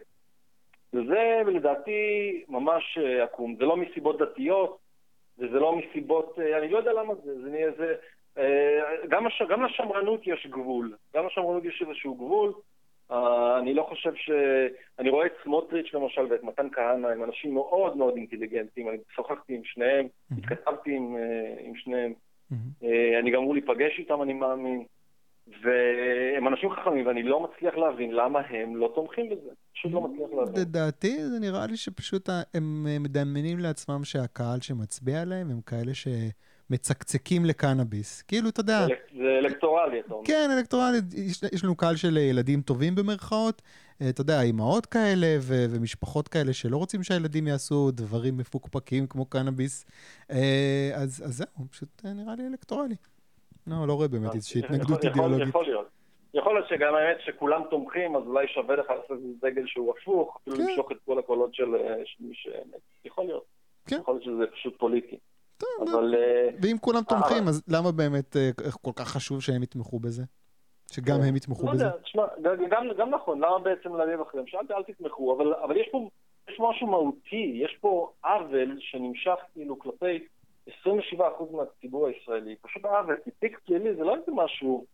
[0.94, 3.56] וזה לדעתי ממש אה, עקום.
[3.56, 4.78] זה לא מסיבות דתיות,
[5.40, 7.96] וזה לא מסיבות, אה, אני לא יודע למה זה, זה נהיה זה...
[9.08, 12.54] גם, הש, גם לשמרנות יש גבול, גם לשמרנות יש איזשהו גבול.
[13.12, 13.16] Uh,
[13.60, 14.30] אני לא חושב ש...
[15.00, 19.56] אני רואה את סמוטריץ' למשל ואת מתן כהנא, הם אנשים מאוד מאוד אינטליגנטים, אני שוחחתי
[19.56, 20.36] עם שניהם, mm-hmm.
[20.38, 22.84] התכתבתי עם, uh, עם שניהם, mm-hmm.
[22.84, 24.84] uh, אני גם אמור להיפגש איתם, אני מאמין.
[25.64, 29.50] והם אנשים חכמים, ואני לא מצליח להבין למה הם לא תומכים בזה.
[29.74, 30.62] פשוט לא מצליח להבין.
[30.62, 35.94] לדעתי, זה נראה לי שפשוט הם מדמיינים לעצמם שהקהל שמצביע עליהם הם כאלה
[36.68, 38.22] שמצקצקים לקנאביס.
[38.22, 38.86] כאילו, אתה יודע...
[39.18, 40.26] זה אלקטורלי, אתה אומר.
[40.28, 40.98] כן, אלקטורלי.
[41.16, 43.62] יש, יש לנו קהל של ילדים טובים במרכאות.
[44.10, 49.86] אתה יודע, אימהות כאלה ו- ומשפחות כאלה שלא רוצים שהילדים יעשו דברים מפוקפקים כמו קנאביס.
[50.32, 52.96] אה, אז, אז זהו, פשוט נראה לי אלקטורלי.
[53.68, 55.48] לא, לא רואה באמת איזושהי התנגדות אידיאולוגית.
[55.48, 55.88] יכול להיות.
[56.34, 60.56] יכול להיות שגם האמת שכולם תומכים, אז אולי שווה לך לעשות דגל שהוא הפוך, אפילו
[60.58, 60.64] כן.
[60.64, 61.66] למשוך את כל הקולות של
[62.20, 62.48] מי ש...
[63.06, 63.46] יכול להיות.
[63.88, 63.98] כן.
[64.02, 65.18] יכול להיות שזה פשוט פוליטי.
[65.84, 66.16] אבל...
[66.16, 68.50] אה, ואם כולם תומכים, אז למה באמת אה,
[68.82, 70.24] כל כך חשוב שהם יתמכו בזה?
[70.92, 71.84] שגם הם יתמכו לא בזה?
[71.84, 74.48] לא יודע, תשמע, גם נכון, למה בעצם להניב אחריהם?
[74.48, 76.10] שאלתי, אל תתמכו, אבל יש פה
[76.50, 80.26] יש משהו מהותי, יש פה עוול שנמשך כאילו כלפי
[80.70, 80.72] 27%
[81.52, 84.86] מהציבור הישראלי, פשוט עוול, כי תיק פלילי זה לא איזה משהו,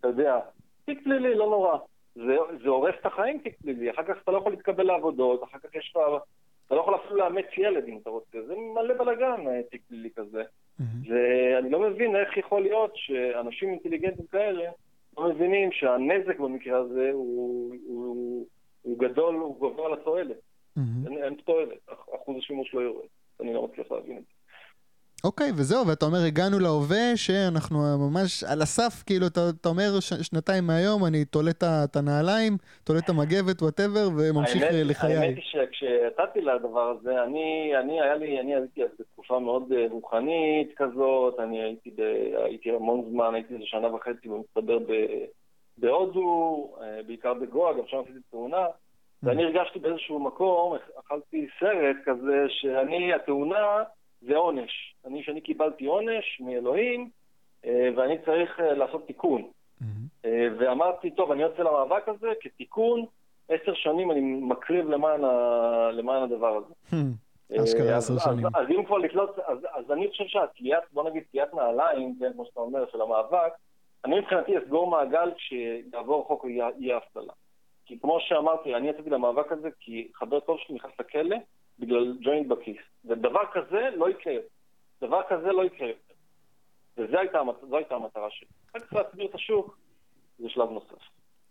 [0.00, 0.38] אתה יודע,
[0.84, 1.78] תיק פלילי לא נורא.
[2.14, 5.58] זה, זה הורס את החיים תיק פלילי, אחר כך אתה לא יכול להתקבל לעבודות, אחר
[5.58, 6.02] כך יש לך,
[6.66, 10.10] אתה לא יכול אפילו לאמץ ילד אם אתה רוצה, זה מלא בלאגן אה, תיק פלילי
[10.16, 10.42] כזה.
[11.08, 14.70] ואני לא מבין איך יכול להיות שאנשים אינטליגנטים כאלה
[15.16, 18.46] לא מבינים שהנזק במקרה הזה הוא, הוא,
[18.82, 20.36] הוא גדול, הוא גבוה על התועלת.
[21.06, 21.78] אין, אין תועלת,
[22.14, 23.06] אחוז השימוש לא יורד.
[23.40, 24.31] אני לא מצליח להבין את זה.
[25.24, 30.12] אוקיי, וזהו, ואתה אומר, הגענו להווה, שאנחנו ממש על הסף, כאילו, אתה, אתה אומר, ש,
[30.12, 31.50] שנתיים מהיום, אני תולה
[31.84, 32.52] את הנעליים,
[32.84, 35.16] תולה את המגבת, וואטאבר, וממשיך האמת, לחיי.
[35.16, 39.86] האמת היא שכשיצאתי לדבר הזה, אני, אני, היה לי, אני הייתי אז בתקופה מאוד אה,
[39.90, 42.00] רוחנית כזאת, אני הייתי, ב,
[42.44, 44.78] הייתי המון זמן, הייתי איזה שנה וחצי במצטבר
[45.78, 48.66] בהודו, אה, בעיקר בגואה, גם שם עשיתי תאונה.
[49.22, 53.82] ואני הרגשתי באיזשהו מקום, אכלתי סרט כזה, שאני, התאונה
[54.26, 54.94] זה עונש.
[55.06, 57.10] אני, שאני קיבלתי עונש מאלוהים,
[57.64, 59.42] אה, ואני צריך אה, לעשות תיקון.
[59.42, 60.26] Mm-hmm.
[60.58, 63.04] ואמרתי, טוב, אני יוצא למאבק הזה כתיקון,
[63.48, 65.90] עשר שנים אני מקריב למען, ה...
[65.92, 66.74] למען הדבר הזה.
[66.90, 67.62] Hmm.
[67.64, 68.46] אשכרה עשר שנים.
[68.46, 72.32] אז, אז אם כבר לקלוט, אז, אז אני חושב שהתליית, בוא נגיד, תליית נעליים, כן,
[72.32, 73.52] כמו שאתה אומר, של המאבק,
[74.04, 76.44] אני מבחינתי אסגור מעגל כשיעבור חוק
[76.80, 77.32] אי ההפללה.
[77.86, 81.36] כי כמו שאמרתי, אני יצאתי למאבק הזה כי חבר טוב שלי נכנס לכלא
[81.82, 82.76] בגלל ג'וינט בכיס.
[83.04, 84.34] ודבר כזה לא יקרה.
[85.02, 85.90] דבר כזה לא יקרה.
[86.96, 87.38] וזו הייתה,
[87.72, 88.48] הייתה המטרה שלי.
[88.74, 89.78] רק צריך להסביר את השוק,
[90.38, 91.02] זה שלב נוסף.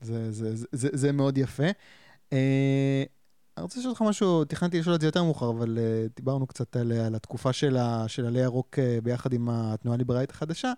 [0.01, 1.69] זה, זה, זה, זה, זה מאוד יפה.
[2.29, 2.33] Uh,
[3.57, 6.75] אני רוצה לשאול אותך משהו, תכננתי לשאול את זה יותר מאוחר, אבל uh, דיברנו קצת
[6.75, 7.77] על, על התקופה של,
[8.27, 10.71] עלי ירוק uh, ביחד עם התנועה הליברלית החדשה.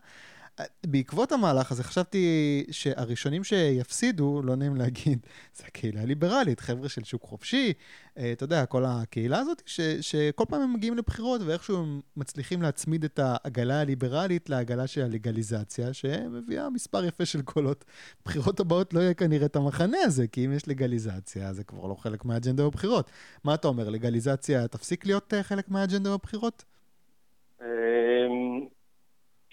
[0.86, 5.20] בעקבות המהלך הזה חשבתי שהראשונים שיפסידו, לא נעים להגיד,
[5.58, 7.74] זה הקהילה הליברלית, חבר'ה של שוק חופשי,
[8.18, 12.62] אה, אתה יודע, כל הקהילה הזאת, ש, שכל פעם הם מגיעים לבחירות ואיכשהו הם מצליחים
[12.62, 17.86] להצמיד את העגלה הליברלית לעגלה של הלגליזציה, שמביאה מספר יפה של קולות.
[18.26, 21.96] בחירות הבאות לא יהיה כנראה את המחנה הזה, כי אם יש לגליזציה, זה כבר לא
[21.96, 23.12] חלק מהאג'נדה בבחירות.
[23.44, 26.63] מה אתה אומר, לגליזציה תפסיק להיות אה, חלק מהאג'נדה בבחירות?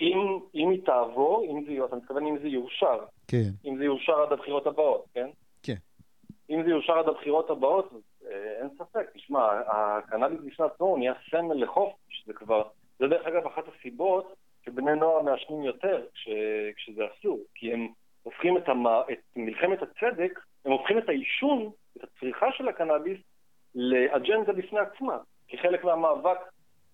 [0.01, 2.99] אם, אם היא תעבור, אם זה, אתה מתכוון אם זה יאושר.
[3.29, 3.51] כן.
[3.65, 5.29] אם זה יאושר עד הבחירות הבאות, כן?
[5.63, 5.77] כן.
[6.51, 7.93] אם זה יאושר עד הבחירות הבאות,
[8.27, 9.11] אה, אין ספק.
[9.15, 12.63] תשמע, הקנאביס בפני עצמו נהיה סמל לחופש, זה כבר...
[12.99, 14.35] זה דרך אגב אחת הסיבות
[14.65, 16.29] שבני נוער מעשנים יותר כש,
[16.77, 17.89] כשזה אסור, כי הם
[18.23, 23.19] הופכים את, המ, את מלחמת הצדק, הם הופכים את העישון, את הצריכה של הקנאביס,
[23.75, 26.39] לאג'נדה בפני עצמה, כחלק מהמאבק,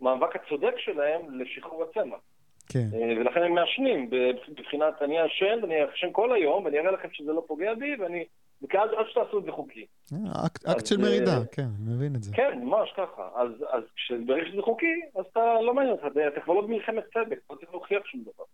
[0.00, 2.20] מאבק הצודק שלהם לשחרור הצמח.
[2.68, 2.88] כן.
[2.94, 4.10] אה, ולכן הם מעשנים,
[4.48, 8.24] בבחינת אני אעשן, ואני אעשן כל היום, ואני אראה לכם שזה לא פוגע בי, ואני...
[8.62, 9.86] וכאז עד שתעשו את זה חוקי.
[10.12, 12.34] אה, אקט של מרידה, אה, כן, אני מבין את זה.
[12.34, 13.28] כן, ממש ככה.
[13.34, 13.82] אז, אז
[14.26, 17.70] ברגע שזה חוקי, אז אתה לא מעניין אותך, אתה כבר לא במלחמת צדק, לא צריך
[17.70, 18.44] להוכיח שום דבר.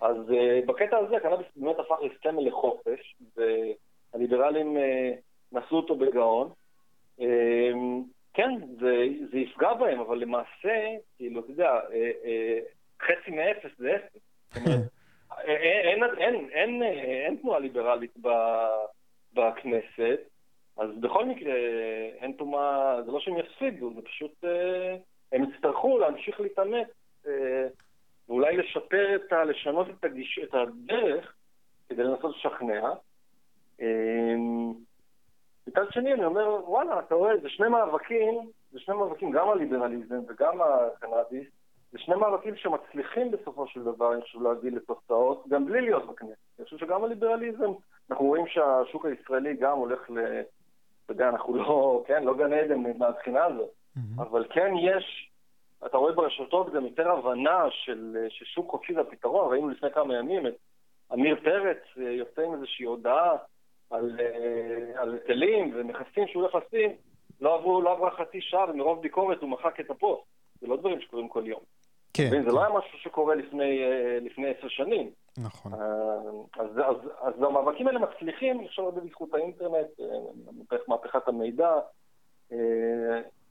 [0.00, 0.16] אז
[0.66, 4.76] בקטע הזה הקנאביס באמת הפך לסמל לחופש, והליברלים
[5.52, 6.48] נשאו אותו בגאון.
[8.34, 8.60] כן,
[9.32, 10.74] זה יפגע בהם, אבל למעשה,
[11.16, 11.80] כאילו, אתה יודע,
[13.02, 14.20] חצי מאפס זה אפס.
[15.44, 18.16] אין, אין, אין, אין תנועה ליברלית
[19.34, 20.20] בכנסת,
[20.76, 21.54] אז בכל מקרה,
[22.20, 24.96] אין פה מה, זה לא שהם יפסידו, זה פשוט, אה,
[25.32, 26.88] הם יצטרכו להמשיך להתאמץ,
[27.26, 27.66] אה,
[28.28, 29.44] ואולי לשפר את ה...
[29.44, 31.34] לשנות את, הגיש, את הדרך
[31.88, 32.90] כדי לנסות לשכנע.
[33.80, 34.34] אה,
[35.66, 40.20] מצד שני אני אומר, וואלה, אתה רואה, זה שני מאבקים, זה שני מאבקים, גם הליברליזם
[40.28, 41.48] וגם הקנאביס,
[41.94, 46.32] זה שני מאבקים שמצליחים בסופו של דבר, אני חושב, להביא לתוצאות, גם בלי להיות בכנסת.
[46.58, 47.72] אני חושב שגם הליברליזם,
[48.10, 50.18] אנחנו רואים שהשוק הישראלי גם הולך ל...
[51.04, 54.22] אתה יודע, אנחנו לא, כן, לא גן עדן מהבחינה הזאת, mm-hmm.
[54.22, 55.30] אבל כן יש,
[55.86, 60.46] אתה רואה ברשתות גם יותר הבנה של ששוק חופשי זה הפתרון, ראינו לפני כמה ימים
[60.46, 60.54] את
[61.10, 63.36] עמיר פרץ אה, יוצא עם איזושהי הודעה
[63.90, 66.90] על, אה, על היטלים ומכסים שהוא הולך לשים,
[67.40, 70.34] לא, לא עברה חצי שעה ומרוב ביקורת הוא מחק את הפוסט.
[70.60, 71.60] זה לא דברים שקורים כל יום.
[72.14, 72.42] כן.
[72.44, 75.10] זה לא היה משהו שקורה לפני, אה, לפני עשר שנים.
[75.38, 75.72] נכון.
[76.58, 79.86] אז, אז, אז המאבקים האלה מצליחים, עכשיו הרבה בזכות האינטרנט,
[80.88, 81.72] מהפכת המידע.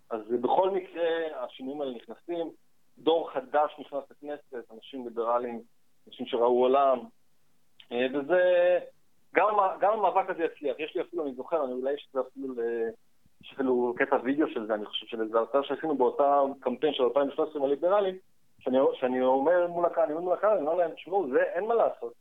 [0.10, 1.04] אז בכל מקרה
[1.44, 2.52] השינויים האלה נכנסים.
[2.98, 5.62] דור חדש נכנס לכנסת, אנשים ליברליים,
[6.08, 7.00] אנשים שראו עולם,
[7.92, 8.80] אה, וזה,
[9.36, 9.48] גם,
[9.80, 10.76] גם המאבק הזה יצליח.
[10.80, 12.54] יש לי אפילו, אני זוכר, אני אולי יש לזה אפילו,
[13.42, 17.04] יש אפילו קטע וידאו של זה, אני חושב, של איזה הרצאה שעשינו באותה קמפיין של
[17.04, 18.18] 2013 עם הליברלים,
[18.64, 21.66] שאני, שאני אומר מול הקהל, אני אומר מול הקהל, אני אומר להם, תשמעו, זה אין
[21.68, 22.14] מה לעשות.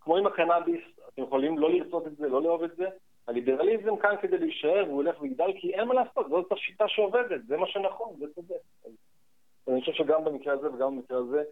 [0.00, 2.84] כמו עם הקנאביס, אתם יכולים לא לרצות את זה, לא לאהוב את זה.
[3.28, 7.56] הליברליזם כאן כדי להישאר, והוא הולך ויגדל, כי אין מה לעשות, זאת השיטה שעובדת, זה
[7.56, 8.88] מה שנכון, זה צודק.
[9.68, 11.42] אני חושב שגם במקרה הזה וגם במקרה הזה,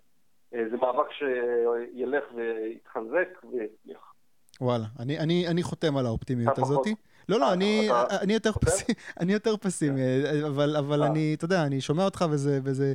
[0.55, 4.15] אה, זה מאבק שילך ויתחזק ויצליח.
[4.61, 6.87] וואלה, אני, אני, אני חותם על האופטימיות הזאת.
[7.29, 7.89] לא, לא, אני,
[8.23, 10.01] אני, יותר פסימי, אני יותר פסימי,
[10.47, 11.07] אבל, אבל אה.
[11.07, 12.93] אני, אתה יודע, אני שומע אותך וזה, וזה,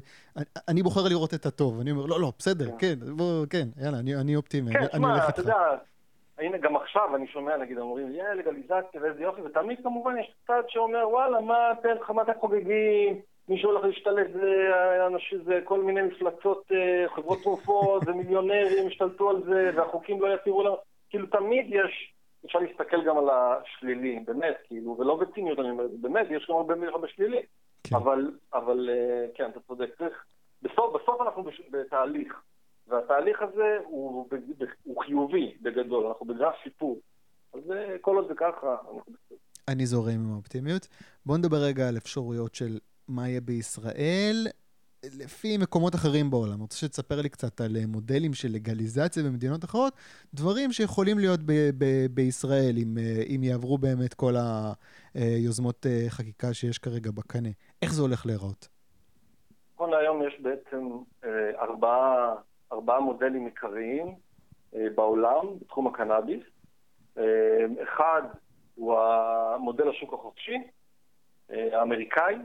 [0.68, 4.00] אני בוחר לראות את הטוב, אני אומר, לא, לא, בסדר, כן, כן בוא, כן, יאללה,
[4.00, 5.30] אני, אני אופטימי, כן, אני הולך איתך.
[5.30, 5.58] אתה יודע,
[6.38, 10.62] הנה, גם עכשיו אני שומע, נגיד, אומרים, יהיה לגליזציה ואיזה יופי, ותמיד כמובן יש צד
[10.68, 13.20] שאומר, וואלה, מה אתם, מה אתם חוגגים?
[13.50, 14.70] מי שהולך להשתלט זה
[15.08, 20.64] אנשים, זה כל מיני מפלצות, אה, חברות תרופות, ומיליונרים השתלטו על זה, והחוקים לא יתירו
[20.64, 20.78] לנו.
[21.10, 22.13] כאילו תמיד יש,
[22.46, 26.74] אפשר להסתכל גם על השלילי, באמת, כאילו, ולא בציניות, אני אומר, באמת, יש גם הרבה
[26.88, 27.42] הרבה שלילי.
[27.84, 27.96] כן.
[27.96, 30.26] אבל, אבל, אה, כן, אתה צודק, צריך,
[30.62, 32.42] בסוף, בסוף אנחנו בש, בתהליך,
[32.88, 34.30] והתהליך הזה הוא,
[34.84, 37.00] הוא חיובי בגדול, אנחנו בגרף שיפור.
[37.54, 39.38] אז אה, כל עוד זה ככה, אנחנו בסדר.
[39.68, 40.88] אני זורם עם האופטימיות.
[41.26, 44.48] בואו נדבר רגע על אפשרויות של מה יהיה בישראל,
[45.04, 46.54] לפי מקומות אחרים בעולם.
[46.54, 49.94] אני רוצה שתספר לי קצת על אה, מודלים של לגליזציה במדינות אחרות,
[50.34, 54.34] דברים שיכולים להיות ב- ב- בישראל, אם, אה, אם יעברו באמת כל
[55.16, 57.50] היוזמות אה, חקיקה שיש כרגע בקנה.
[57.82, 58.68] איך זה הולך להיראות?
[59.76, 60.90] נכון להיום יש בעצם
[61.60, 62.34] ארבעה,
[62.72, 64.16] ארבעה מודלים עיקריים
[64.96, 66.44] בעולם בתחום הקנאביס.
[67.84, 68.22] אחד
[68.76, 70.58] הוא המודל השוק החופשי,
[71.50, 72.36] האמריקאי,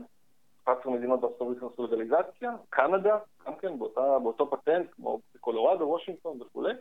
[0.73, 6.41] 11 מדינות בארצות הברית נכנסו לגליזציה, קנדה, גם כן באותה, באותו פטנט, כמו בקולורדו, וושינגטון
[6.41, 6.73] וכולי.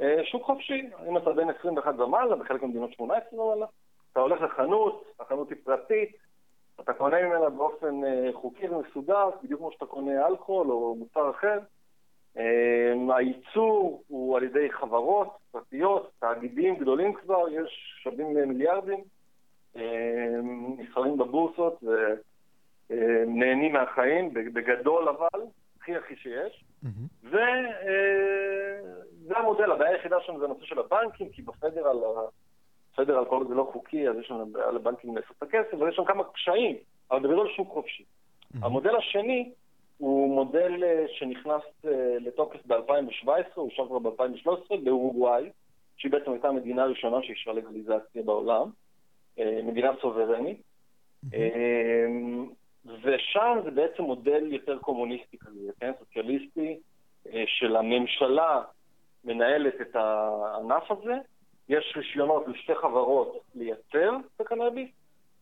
[0.00, 3.66] אה, שוק חופשי, אם אתה בין 21 ומעלה, בחלק מהמדינות 18 ומעלה,
[4.12, 6.16] אתה הולך לחנות, החנות היא פרטית,
[6.80, 11.58] אתה קונה ממנה באופן אה, חוקי ומסודר, בדיוק כמו שאתה קונה אלכוהול או מוצר אחר.
[12.38, 19.04] אה, הייצור הוא על ידי חברות פרטיות, תאגידים גדולים כבר, יש שווים מיליארדים,
[20.78, 22.14] נסחרים בבורסות, אה,
[23.26, 25.40] נהנים מהחיים, בגדול אבל,
[25.80, 26.64] הכי הכי שיש.
[27.24, 27.44] וזה
[29.30, 31.96] אה, המודל, הבעיה היחידה שלנו זה הנושא של הבנקים, כי בפדרל,
[32.92, 36.04] הפדרל כל זה לא חוקי, אז יש לנו בעיה לבנקים לאסוף את הכסף, ויש שם
[36.04, 36.76] כמה קשיים,
[37.10, 38.04] אבל בגדול שוק חופשי.
[38.62, 39.52] המודל השני
[39.98, 41.62] הוא מודל אה, שנכנס
[42.20, 45.50] לתוקף ב-2017, הוא אושר כבר ב-2013, באורוגוואי,
[45.96, 48.70] שהיא בעצם הייתה המדינה הראשונה שאישרה לגליזציה בעולם,
[49.64, 50.62] מדינה סוברנית.
[52.86, 55.92] ושם זה בעצם מודל יותר קומוניסטי כזה, כן?
[55.98, 56.78] סוציאליסטי,
[57.32, 58.62] אה, של הממשלה
[59.24, 61.14] מנהלת את הענף הזה,
[61.68, 64.90] יש רישיונות לשתי חברות לייצר את הקנאביס,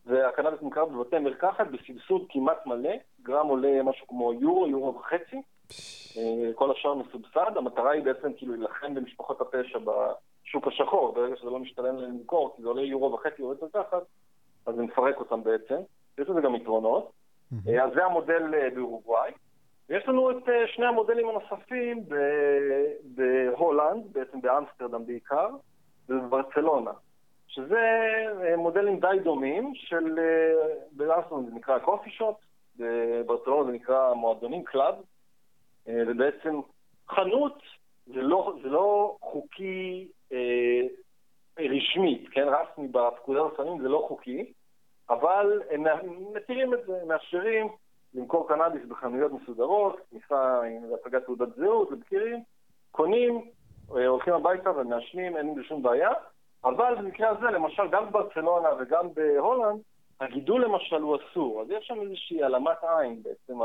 [0.05, 5.41] והקנאביס נמכר בבתי מרקחת בסבסוד כמעט מלא, גרם עולה משהו כמו יורו, יורו וחצי,
[6.17, 11.49] אה, כל השאר מסובסד, המטרה היא בעצם כאילו להילחם במשפחות הפשע בשוק השחור, ברגע שזה
[11.49, 14.03] לא משתלם להם למכור, כי זה עולה יורו וחצי יותר תחת,
[14.65, 15.75] אז זה מפרק אותם בעצם,
[16.17, 17.11] יש לזה גם יתרונות.
[17.67, 19.31] אה, אז זה המודל אה, באורוגוואי.
[19.89, 22.03] ויש לנו את אה, שני המודלים הנוספים
[23.03, 25.49] בהולנד, בעצם באמסטרדם בעיקר,
[26.09, 26.91] ובברצלונה,
[27.47, 27.79] שזה
[28.57, 30.19] מודלים די דומים של,
[30.91, 32.37] באמסטרדם זה נקרא coffee shop,
[32.79, 34.95] בברצלונה זה נקרא מועדונים club,
[35.87, 36.61] ובעצם
[37.09, 37.59] חנות
[38.05, 40.81] זה לא, זה לא חוקי אה,
[41.59, 44.53] רשמית, כן, רשמי בפקודת הסמים זה לא חוקי,
[45.09, 45.83] אבל הם
[46.33, 47.67] מתירים את זה, מאפשרים
[48.13, 52.43] למכור קנאביס בחנויות מסודרות, כניסה עם הצגת תעודת זהות לבגירים,
[52.91, 53.41] קונים,
[53.95, 56.11] אה, הולכים הביתה ומעשנים, אין זה שום בעיה,
[56.63, 59.81] אבל במקרה הזה, למשל, גם בברצלונה וגם בהולנד,
[60.19, 61.61] הגידול למשל הוא אסור.
[61.61, 63.59] אז יש שם איזושהי העלמת עין בעצם.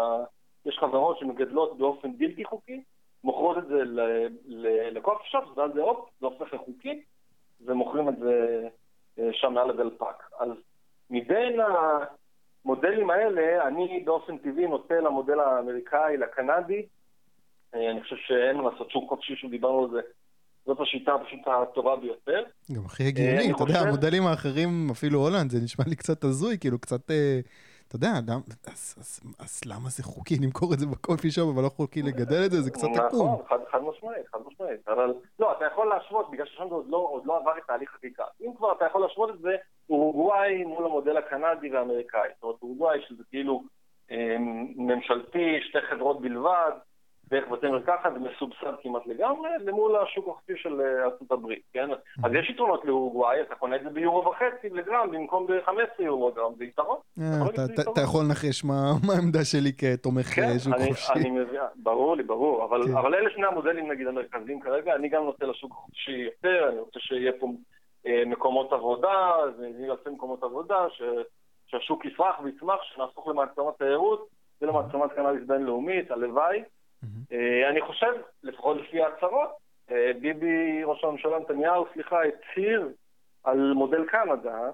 [0.66, 2.82] יש חברות שמגדלות באופן בלתי חוקי,
[3.24, 3.82] מוכרות את זה
[4.90, 5.80] לקוף שופ, ואז זה
[6.20, 7.02] זה הופך לחוקי,
[7.66, 8.68] ומוכרים את זה
[9.18, 10.22] אה, שם מעל הדלפק.
[10.38, 10.48] אז
[11.10, 11.60] מבין
[12.64, 16.86] המודלים האלה, אני באופן טבעי נוטה למודל האמריקאי, לקנדי.
[17.74, 20.00] אה, אני חושב שאין מה לעשות שום חופשי שדיברנו על זה.
[20.66, 22.44] זאת השיטה פשוט הטובה ביותר.
[22.72, 26.78] גם הכי הגיוני, אתה יודע, המודלים האחרים, אפילו הולנד, זה נשמע לי קצת הזוי, כאילו
[26.78, 27.10] קצת...
[27.10, 27.40] אה,
[27.88, 31.62] אתה יודע, אדם, אז, אז, אז למה זה חוקי למכור את זה בקולפי שופ, אבל
[31.62, 32.60] לא חוקי לגדל את זה?
[32.60, 33.28] זה קצת עקום.
[33.32, 34.88] נכון, חד, חד משמעית, חד משמעית.
[34.88, 37.90] אבל לא, אתה יכול להשוות, בגלל ששם זה עוד לא, עוד לא עבר את תהליך
[37.90, 38.24] חקיקה.
[38.40, 39.56] אם כבר אתה יכול להשוות את זה,
[39.90, 42.28] אורוגוואי מול המודל הקנדי והאמריקאי.
[42.34, 43.62] זאת אומרת, אורוגוואי שזה כאילו
[44.10, 44.36] אה,
[44.76, 46.70] ממשלתי, שתי חברות בלבד,
[47.30, 51.90] דרך בתי מרקחת מסובסד כמעט לגמרי למול השוק החופשי של אה, ארצות הברית, כן?
[51.90, 52.26] Mm-hmm.
[52.26, 56.52] אז יש יתרונות לאורוגוואי, אתה קונה את זה ביורו וחצי לגרם במקום ב-15 יורו גרם,
[56.58, 56.98] זה יתרון.
[57.20, 57.24] אה,
[57.92, 61.12] אתה יכול לנחש מה העמדה שלי כתומך כן, אה, שוק חופשי.
[61.14, 62.96] כן, אני מבין, ברור לי, ברור, כן.
[62.96, 67.00] אבל אלה שני המודלים נגיד המרכזיים כרגע, אני גם נוטה לשוק החופשי יותר, אני רוצה
[67.00, 67.52] שיהיה פה
[68.26, 70.86] מקומות עבודה, זה יהיה אלפי מקומות עבודה,
[71.66, 74.28] שהשוק יפרח ויצמח, שנהפוך למעצמת תיירות
[74.62, 76.62] ולמעצמת קנאביס בינלאומית, הלוואי.
[77.32, 79.50] אה, אני חושב, לפחות לפי ההצהרות,
[79.90, 82.88] אה, ביבי, ראש הממשלה נתניהו, סליחה, הצהיר
[83.44, 84.70] על מודל קנדה,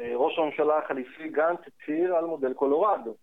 [0.00, 3.14] אה, ראש הממשלה החליפי גנץ הצהיר על מודל קולורדו.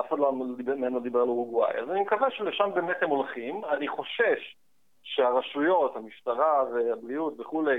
[0.00, 1.78] אף אחד לא ממנו דיבר על אורוגוואי.
[1.78, 3.64] אז אני מקווה שלשם באמת הם הולכים.
[3.64, 4.56] אני חושש
[5.02, 7.78] שהרשויות, המשטרה והבריאות וכולי,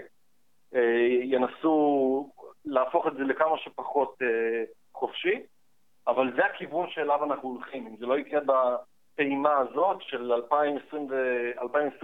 [1.23, 2.29] ינסו
[2.65, 4.17] להפוך את זה לכמה שפחות
[4.93, 5.39] חופשי,
[6.07, 7.87] אבל זה הכיוון שאליו אנחנו הולכים.
[7.87, 8.39] אם זה לא יקרה
[9.13, 11.07] הפעימה הזאת של 2020,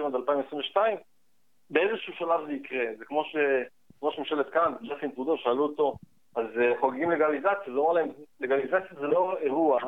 [0.06, 0.98] עד 2022,
[1.70, 2.86] באיזשהו שלב זה יקרה.
[2.98, 5.96] זה כמו שראש ממשלת כאן, ג'סין טרודו, שאלו אותו,
[6.36, 9.80] אז אה, חוגגים לגליזציה, זה אומר להם, לגליזציה זה לא אירוע,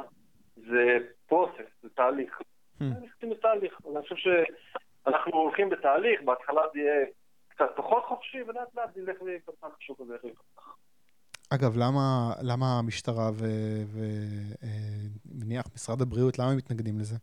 [0.55, 2.39] זה פרוסס, זה תהליך.
[2.79, 2.83] Hmm.
[2.83, 3.79] נכנסים בתהליך.
[3.91, 7.05] אני חושב שאנחנו הולכים בתהליך, בהתחלה זה יהיה
[7.55, 10.75] קצת פחות חופשי, ולאט לאט זה ילך ויפתח, השוק הזה ילך ויפתח.
[11.53, 13.29] אגב, למה, למה המשטרה
[15.33, 17.15] ונניח אה, משרד הבריאות, למה הם מתנגדים לזה?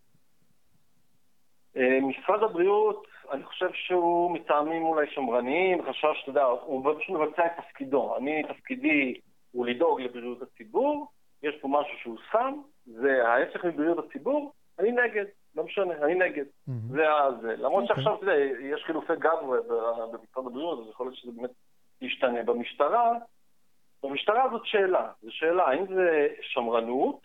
[1.76, 7.46] אה, משרד הבריאות, אני חושב שהוא מטעמים אולי שמרניים, חשב שאתה יודע, הוא פשוט מבצע
[7.46, 8.16] את תפקידו.
[8.16, 9.14] אני, תפקידי
[9.52, 11.06] הוא לדאוג לבריאות הציבור,
[11.42, 15.24] יש פה משהו שהוא שם, זה ההפך מבריאות הציבור, אני נגד,
[15.58, 16.44] לא משנה, אני נגד.
[16.66, 17.04] זה
[17.40, 17.56] זה.
[17.56, 17.82] למרות.
[17.82, 17.96] אוקיי.
[17.96, 19.38] שעכשיו, אתה יודע, יש חילופי גב
[20.12, 21.50] במשרד הבריאות, אז יכול להיות שזה באמת
[22.00, 22.42] ישתנה.
[22.42, 23.12] במשטרה,
[24.02, 27.20] במשטרה זאת שאלה, זו שאלה האם זה שמרנות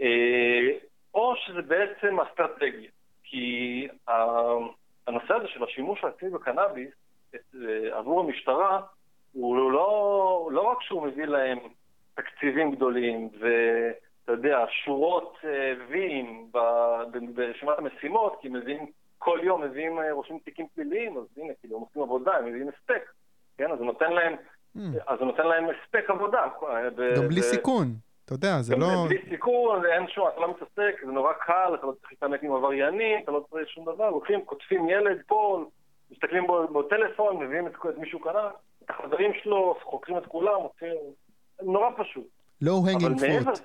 [0.00, 0.70] אה,
[1.14, 2.90] או שזה בעצם אסטרטגיה.
[3.24, 3.88] כי
[5.06, 6.90] הנושא הזה של השימוש העצמי בקנאביס
[7.34, 8.80] אה, עבור המשטרה
[9.32, 11.58] הוא לא, לא רק שהוא מביא להם
[12.14, 13.28] תקציבים גדולים
[14.28, 16.52] ואתה יודע, שורות אה, ויים
[17.34, 18.86] ברשימת המשימות, כי מביאים,
[19.18, 23.12] כל יום מביאים, רושמים תיקים פליליים, אז הנה, כאילו, הם עושים עבודה, הם מביאים הספק,
[23.58, 23.70] כן?
[23.70, 24.34] אז זה נותן להם
[24.76, 24.80] Hmm.
[25.06, 26.46] אז זה נותן להם הספק עבודה.
[27.16, 27.86] גם בלי סיכון.
[28.24, 28.86] אתה יודע, זה לא...
[29.08, 32.52] בלי סיכון, אין שום, אתה לא מתעסק, זה נורא קל, אתה לא צריך להתעמק עם
[32.52, 35.64] עבריינים, אתה לא צריך שום דבר, הולכים, קוטפים ילד פה,
[36.10, 38.50] מסתכלים בו בטלפון, מביאים את, את מישהו קנה,
[38.84, 40.94] את החברים שלו, חוקרים את כולם, עושים...
[41.62, 42.28] נורא פשוט.
[42.62, 43.58] לא הנגינג פרוט.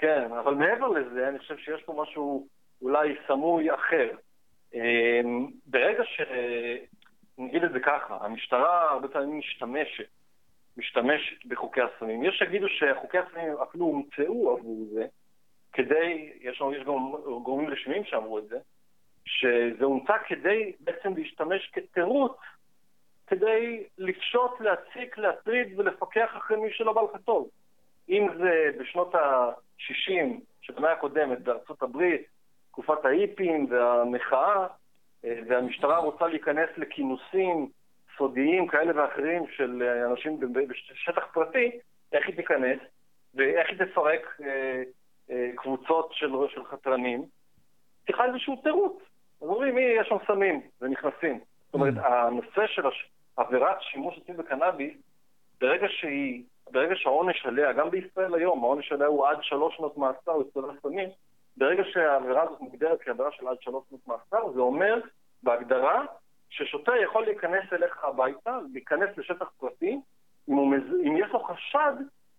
[0.00, 2.48] כן, אבל מעבר לזה, אני חושב שיש פה משהו
[2.82, 4.10] אולי סמוי אחר.
[4.74, 6.20] אמ, ברגע ש...
[7.38, 10.08] נגיד את זה ככה, המשטרה הרבה פעמים משתמשת
[10.76, 12.24] משתמשת בחוקי הסמים.
[12.24, 15.06] יש שיגידו שחוקי הסמים אפילו הומצאו עבור זה,
[15.72, 18.58] כדי, יש, יש גם גורמים רשמיים שאמרו את זה,
[19.24, 22.36] שזה הומצא כדי בעצם להשתמש כתירוץ
[23.26, 27.48] כדי לפשוט, להציק, להטריד ולפקח אחרי מי שלא בא לך טוב.
[28.08, 32.22] אם זה בשנות ה-60 של המאה הקודמת בארצות הברית,
[32.70, 34.66] תקופת האיפים והמחאה,
[35.24, 37.68] אה, והמשטרה רוצה להיכנס לכינוסים
[38.16, 41.70] סודיים כאלה ואחרים של אה, אנשים בשטח פרטי,
[42.12, 42.78] איך היא תיכנס
[43.34, 44.82] ואיך היא תפרק אה,
[45.30, 47.24] אה, קבוצות של, של חתרנים.
[48.06, 49.02] צריכה איזשהו תירוץ.
[49.42, 51.40] אז אומרים, מי, יש שם סמים, ונכנסים.
[51.66, 52.06] זאת אומרת, mm.
[52.06, 53.10] הנושא של הש...
[53.36, 54.94] עבירת שימוש עצמי בקנאביס,
[55.60, 56.42] ברגע שהיא,
[56.72, 61.08] ברגע שהעונש עליה, גם בישראל היום, העונש עליה הוא עד שלוש שנות מאסר אצל הסמים,
[61.56, 65.00] ברגע שהעבירה הזאת מוגדרת כעבירה של עד שלוש שנות מאסר, זה אומר
[65.42, 66.04] בהגדרה
[66.50, 70.00] ששוטר יכול להיכנס אליך הביתה, להיכנס לשטח פרטי,
[70.48, 70.94] אם, מז...
[71.06, 71.92] אם יש לו חשד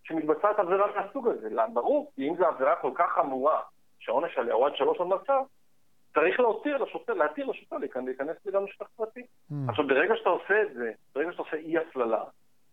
[0.04, 1.48] שמתבצעת עבירה מהסוג הזה.
[1.72, 3.60] ברור, כי אם זו עבירה כל כך חמורה,
[3.98, 5.42] שהעונש עליה הוא עד שלוש שנות מאסר,
[6.14, 9.20] צריך להותיר לשוטר, להתיר לשוטר להיכנס גם לשטח פרטי.
[9.20, 9.54] Mm.
[9.68, 12.24] עכשיו, ברגע שאתה עושה את זה, ברגע שאתה עושה אי הפללה,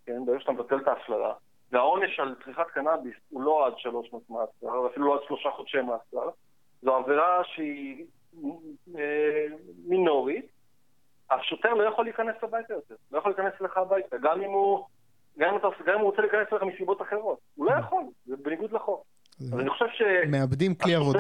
[0.06, 1.34] כן, ברגע שאתה מבטל את ההפללה,
[1.72, 5.78] והעונש על צריכת קנאביס הוא לא עד שלוש שנות מאסר, ואפילו לא עד שלושה חודשי
[5.82, 6.30] מאסר,
[6.82, 8.06] זו עבירה שהיא
[8.98, 9.46] אה,
[9.86, 10.46] מינורית,
[11.32, 14.86] השוטר לא יכול להיכנס הביתה יותר, לא יכול להיכנס אליך הביתה, גם אם הוא,
[15.38, 18.36] גם אם, אתה, גם אם הוא רוצה להיכנס אליך מסיבות אחרות, הוא לא יכול, זה
[18.38, 19.04] בניגוד לחוק.
[19.40, 20.02] אז אני חושב ש...
[20.32, 21.20] מאבדים כלי עבודה.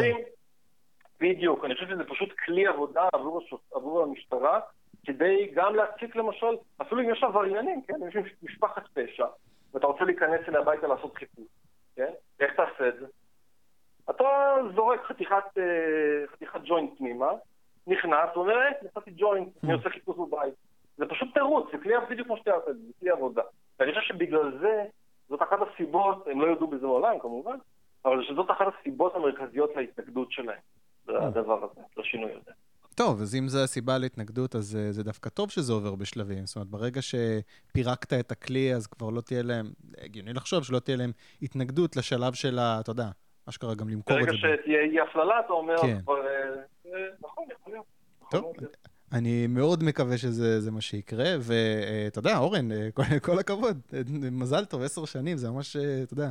[1.22, 4.60] בדיוק, אני חושב שזה פשוט כלי עבודה עבור, השוט, עבור המשטרה,
[5.06, 7.94] כדי גם להציק למשל, אפילו אם יש עבריינים, כן?
[8.08, 9.26] יש משפחת פשע,
[9.74, 11.48] ואתה רוצה להיכנס אליה הביתה לעשות חיפוש,
[11.96, 12.12] כן?
[12.40, 13.06] איך תעשה את זה?
[14.10, 17.32] אתה זורק חתיכת, אה, חתיכת ג'וינט פנימה,
[17.88, 20.54] נכנס, אומר, אה, נתתי ג'וינט, אני עושה חיפוש בבית.
[20.98, 23.42] זה פשוט תירוץ, זה כלי, בדיוק כמו שתיארת, זה כלי עבודה.
[23.80, 24.86] ואני חושב שבגלל זה,
[25.30, 27.58] זאת אחת הסיבות, הם לא יודו בזה מעולם כמובן,
[28.06, 30.60] אבל שזאת אחת הסיבות המרכזיות להתנגדות שלהם,
[31.08, 32.52] לדבר הזה, לשינוי הזה.
[32.96, 36.46] טוב, אז אם זו הסיבה להתנגדות, אז אה, זה דווקא טוב שזה עובר בשלבים.
[36.46, 39.66] זאת אומרת, ברגע שפירקת את הכלי, אז כבר לא תהיה להם,
[39.98, 41.12] הגיוני לחשוב שלא תהיה להם
[41.42, 42.80] התנגדות לשלב של ה...
[42.80, 43.10] אתה יודע,
[43.50, 44.32] אשכרה גם למכור את זה.
[44.32, 46.00] ברגע שתהיה אי הפללה, אתה אומר, כן.
[46.04, 46.14] כבר...
[46.86, 47.86] אה, נכון, יכול להיות.
[48.32, 48.54] טוב,
[49.12, 53.80] אני מאוד מקווה שזה מה שיקרה, ואתה יודע, אורן, אה, כל, כל הכבוד,
[54.32, 56.30] מזל טוב, עשר שנים, זה ממש, אתה יודע,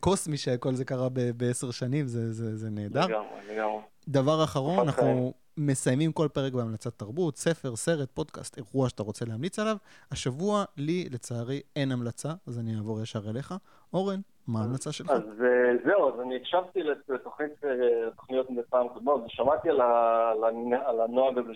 [0.00, 3.06] קוסמי שכל זה קרה בעשר שנים, זה, זה, זה נהדר.
[3.06, 3.80] לגמרי, לגמרי.
[4.08, 9.58] דבר אחרון, אנחנו מסיימים כל פרק בהמלצת תרבות, ספר, סרט, פודקאסט, אירוע שאתה רוצה להמליץ
[9.58, 9.76] עליו.
[10.10, 13.54] השבוע, לי, לצערי, אין המלצה, אז אני אעבור ישר אליך.
[13.92, 15.10] אורן, מה ההמלצה שלך?
[15.10, 21.52] אז אה, זהו, אז אני הקשבתי לתוכניות מדי פעם קודמות, ושמעתי על הנוהג הזה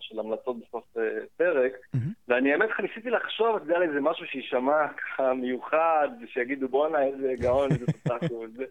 [0.00, 1.02] של המלצות בסוף אה,
[1.36, 1.72] פרק,
[2.28, 7.02] ואני האמת לך ניסיתי לחשוב, אתה יודע, על איזה משהו שיישמע ככה מיוחד, ושיגידו בואנה
[7.02, 7.84] איזה גאון, איזה
[8.44, 8.64] וזה,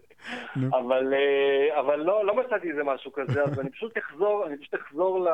[1.80, 5.28] אבל לא, לא מצאתי איזה משהו כזה, אז אני פשוט אחזור, אני פשוט אחזור ל...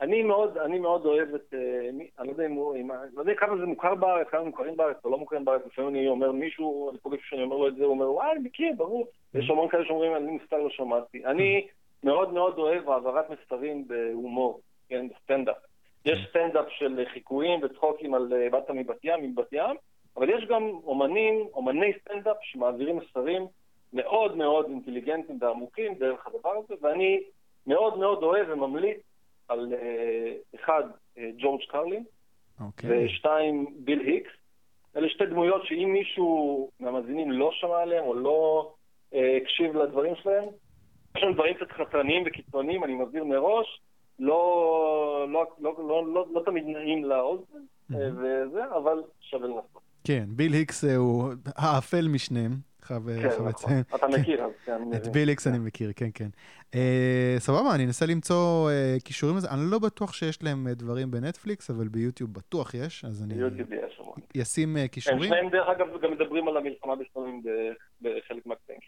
[0.00, 1.88] אני מאוד, אני מאוד אוהב את, אה,
[2.18, 2.76] אני לא יודע אם הוא,
[3.14, 6.08] לא יודע כמה זה מוכר בארץ, כמה מוכרים בארץ או לא מוכרים בארץ, לפעמים אני
[6.08, 9.06] אומר מישהו, אני פוגש שאני אומר לו את זה, הוא אומר, וואי, אני מכיר, ברור.
[9.34, 11.24] יש המון כאלה שאומרים, אני מסתר לא שמעתי.
[11.24, 11.66] אני
[12.04, 15.56] מאוד מאוד אוהב העברת מסרים בהומור, כן, בסטנדאפ.
[16.04, 19.76] יש סטנדאפ של חיקויים וצחוקים על אה, באת מבת ים, מבת ים,
[20.16, 23.46] אבל יש גם אומנים, אומני סטנדאפ שמעבירים מסרים
[23.92, 27.22] מאוד מאוד אינטליגנטיים ועמוקים דרך הדבר הזה, ואני
[27.66, 28.98] מאוד מאוד אוהב וממליץ
[29.48, 30.82] על אה, אחד,
[31.18, 32.04] אה, ג'ורג' קרלין,
[32.58, 32.62] okay.
[32.62, 33.06] אוקיי.
[33.06, 34.30] ושתיים, ביל היקס.
[34.96, 38.72] אלה שתי דמויות שאם מישהו מהמאזינים לא שמע עליהם או לא
[39.14, 40.48] אה, הקשיב לדברים שלהם,
[41.16, 43.80] יש לנו דברים קצת חתרניים וקיצוניים, אני מסביר מראש,
[44.18, 47.58] לא, לא, לא, לא, לא, לא תמיד נעים לאוזן,
[47.90, 47.94] mm-hmm.
[47.94, 49.82] וזה, אבל שווה לנסות.
[50.04, 52.67] כן, ביל היקס הוא האפל משניהם.
[52.88, 53.80] חייב כן, לציין.
[53.80, 53.82] נכון.
[53.94, 54.82] אתה מכיר, אז כן.
[54.96, 56.28] את ביליקס אני מכיר, כן, כן.
[56.74, 59.48] אה, סבבה, אני אנסה למצוא אה, קישורים לזה.
[59.50, 63.34] אני לא בטוח שיש להם אה, דברים בנטפליקס, אבל ביוטיוב בטוח יש, אז אני...
[63.34, 64.00] ביוטיוב יש.
[64.42, 65.22] אשים קישורים.
[65.22, 67.42] הם שניהם, דרך אגב, גם מדברים על המלחמה בסמים
[68.02, 68.78] בחלק מהקטעים.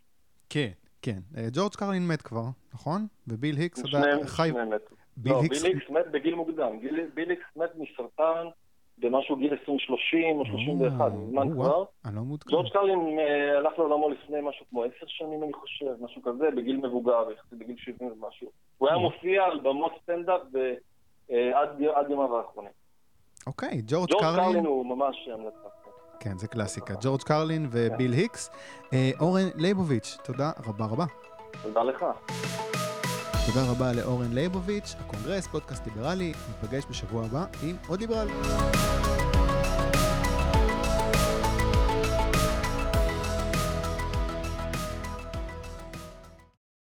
[0.48, 0.70] כן,
[1.02, 1.18] כן.
[1.52, 2.44] ג'ורג' קרלין מת כבר,
[2.74, 3.06] נכון?
[3.28, 4.50] וביל היקס עדיין חי...
[4.50, 4.94] מתו.
[5.16, 6.80] ביל היקס מת בגיל מוקדם.
[7.14, 8.46] ביל היקס מת מסרטן.
[9.00, 9.56] במשהו גיל 20-30
[10.34, 11.84] או 31, מזמן כבר.
[12.04, 12.50] אני לא מעודכן.
[12.50, 16.76] ג'ורג' קרלין אה, הלך לעולמו לפני משהו כמו 10 שנים, אני חושב, משהו כזה, בגיל
[16.76, 18.48] מבוגר, בגיל 70 ומשהו.
[18.78, 20.40] הוא היה מופיע על במות סטנדאפ
[21.30, 21.60] אה,
[21.94, 22.72] עד ימיו האחרונים.
[23.46, 24.36] אוקיי, ג'ורג' קרלין...
[24.36, 25.68] ג'ורג' קרלין הוא ממש המלצה.
[26.20, 26.94] כן, זה קלאסיקה.
[27.02, 28.50] ג'ורג' קרלין וביל היקס.
[28.92, 31.04] אה, אורן לייבוביץ', תודה רבה רבה.
[31.62, 32.04] תודה לך.
[33.46, 38.28] תודה רבה לאורן לייבוביץ', הקונגרס, פודקאסט ליברלי, ניפגש בשבוע הבא עם עוד ליברל.